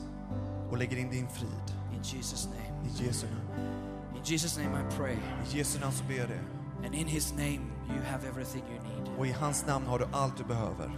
[0.69, 1.75] och lägger in din frid.
[1.93, 2.73] in Jesus' name.
[2.85, 4.15] I Jesu namn.
[4.15, 5.13] In Jesus' name I pray.
[5.15, 6.39] I Jesu namn så ber jag det.
[6.85, 9.17] And in His name you have everything you need.
[9.17, 10.91] Och i hans namn har du allt du behöver.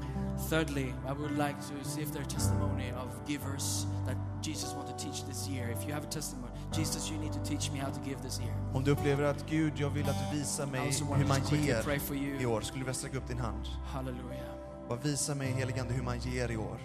[0.50, 4.88] Thirdly, I would like to see if there are testimony of givers that Jesus want
[4.88, 5.70] to teach this year.
[5.72, 8.40] If you have a testimony, Jesus, you need to teach me how to give this
[8.40, 8.54] year.
[8.74, 12.46] Om du upplever att Gud, jag vill att du visar mig hur man ger i
[12.46, 13.66] år, skulle du vilja sträcka upp din hand?
[13.86, 14.46] Hallelujah.
[14.90, 16.80] Bara visa mig heligande hur man ger i år.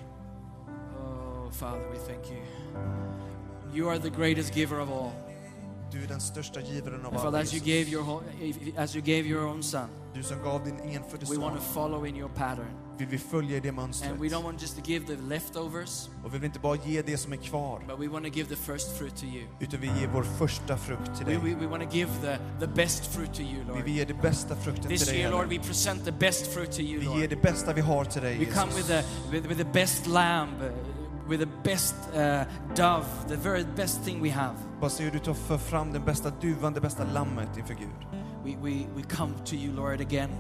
[0.99, 2.43] Oh, Father, we thank you.
[3.75, 5.11] You are the greatest giver of all.
[5.93, 7.67] Du är den största givaren av And Father, alla as you Jesus.
[7.67, 8.23] gave your whole,
[8.77, 11.61] as you gave your own Son, Du som gav din enfödde we want son, to
[11.61, 12.86] follow in your pattern.
[12.99, 14.11] Vill vi följa i det mönstret.
[14.13, 17.03] And we don't want just to give the leftovers, Och vi vill inte bara ge
[17.03, 19.45] det som är kvar, but we want to give the first fruit to you.
[19.61, 21.41] utan vi ger vår första frukt till We, dig.
[21.55, 23.83] we, we want to give the, the best fruit to you, Vi Lord.
[23.85, 25.59] vill ge det bästa frukten till This dig, year, Lord, Herre.
[25.59, 27.31] we present the best fruit to you, Vi ger Lord.
[27.31, 29.07] det bästa vi har till dig, We come with Jesus.
[29.31, 32.45] the, with, with the best lamb, uh, with the best uh,
[32.77, 34.55] dove, the very best thing we have.
[34.81, 37.89] Bara se hur du tar för fram den bästa duvan, det bästa lammet inför Gud.
[38.45, 40.31] We, we, we come to you, Lord, again,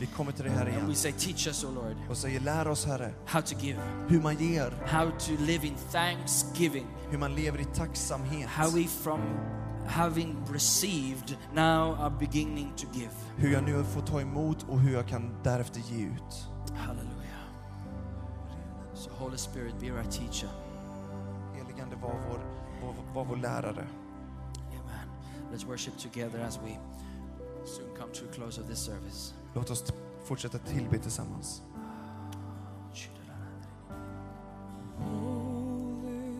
[0.00, 2.40] Vi kommer till dig här and we igen say, Teach us, O Lord, och säger
[2.40, 7.18] lär oss Herre, how to give, hur man ger, how to live in thanksgiving, hur
[7.18, 8.48] man lever i tacksamhet.
[8.48, 9.20] how we, from
[9.86, 13.10] having received, now are beginning to give.
[13.36, 16.48] Hur jag nu får ta emot och hur jag kan därefter ge ut.
[16.76, 17.18] Hallelujah.
[18.94, 20.50] So, Holy Spirit, be our teacher.
[21.54, 22.40] Heligande var vår,
[22.82, 23.86] var, var vår lärare.
[24.70, 25.08] Amen.
[25.52, 26.78] Let's worship together as we
[27.64, 29.32] soon come to a close of this service.
[29.58, 29.84] Låt oss
[30.24, 31.62] fortsätta tillbe tillsammans.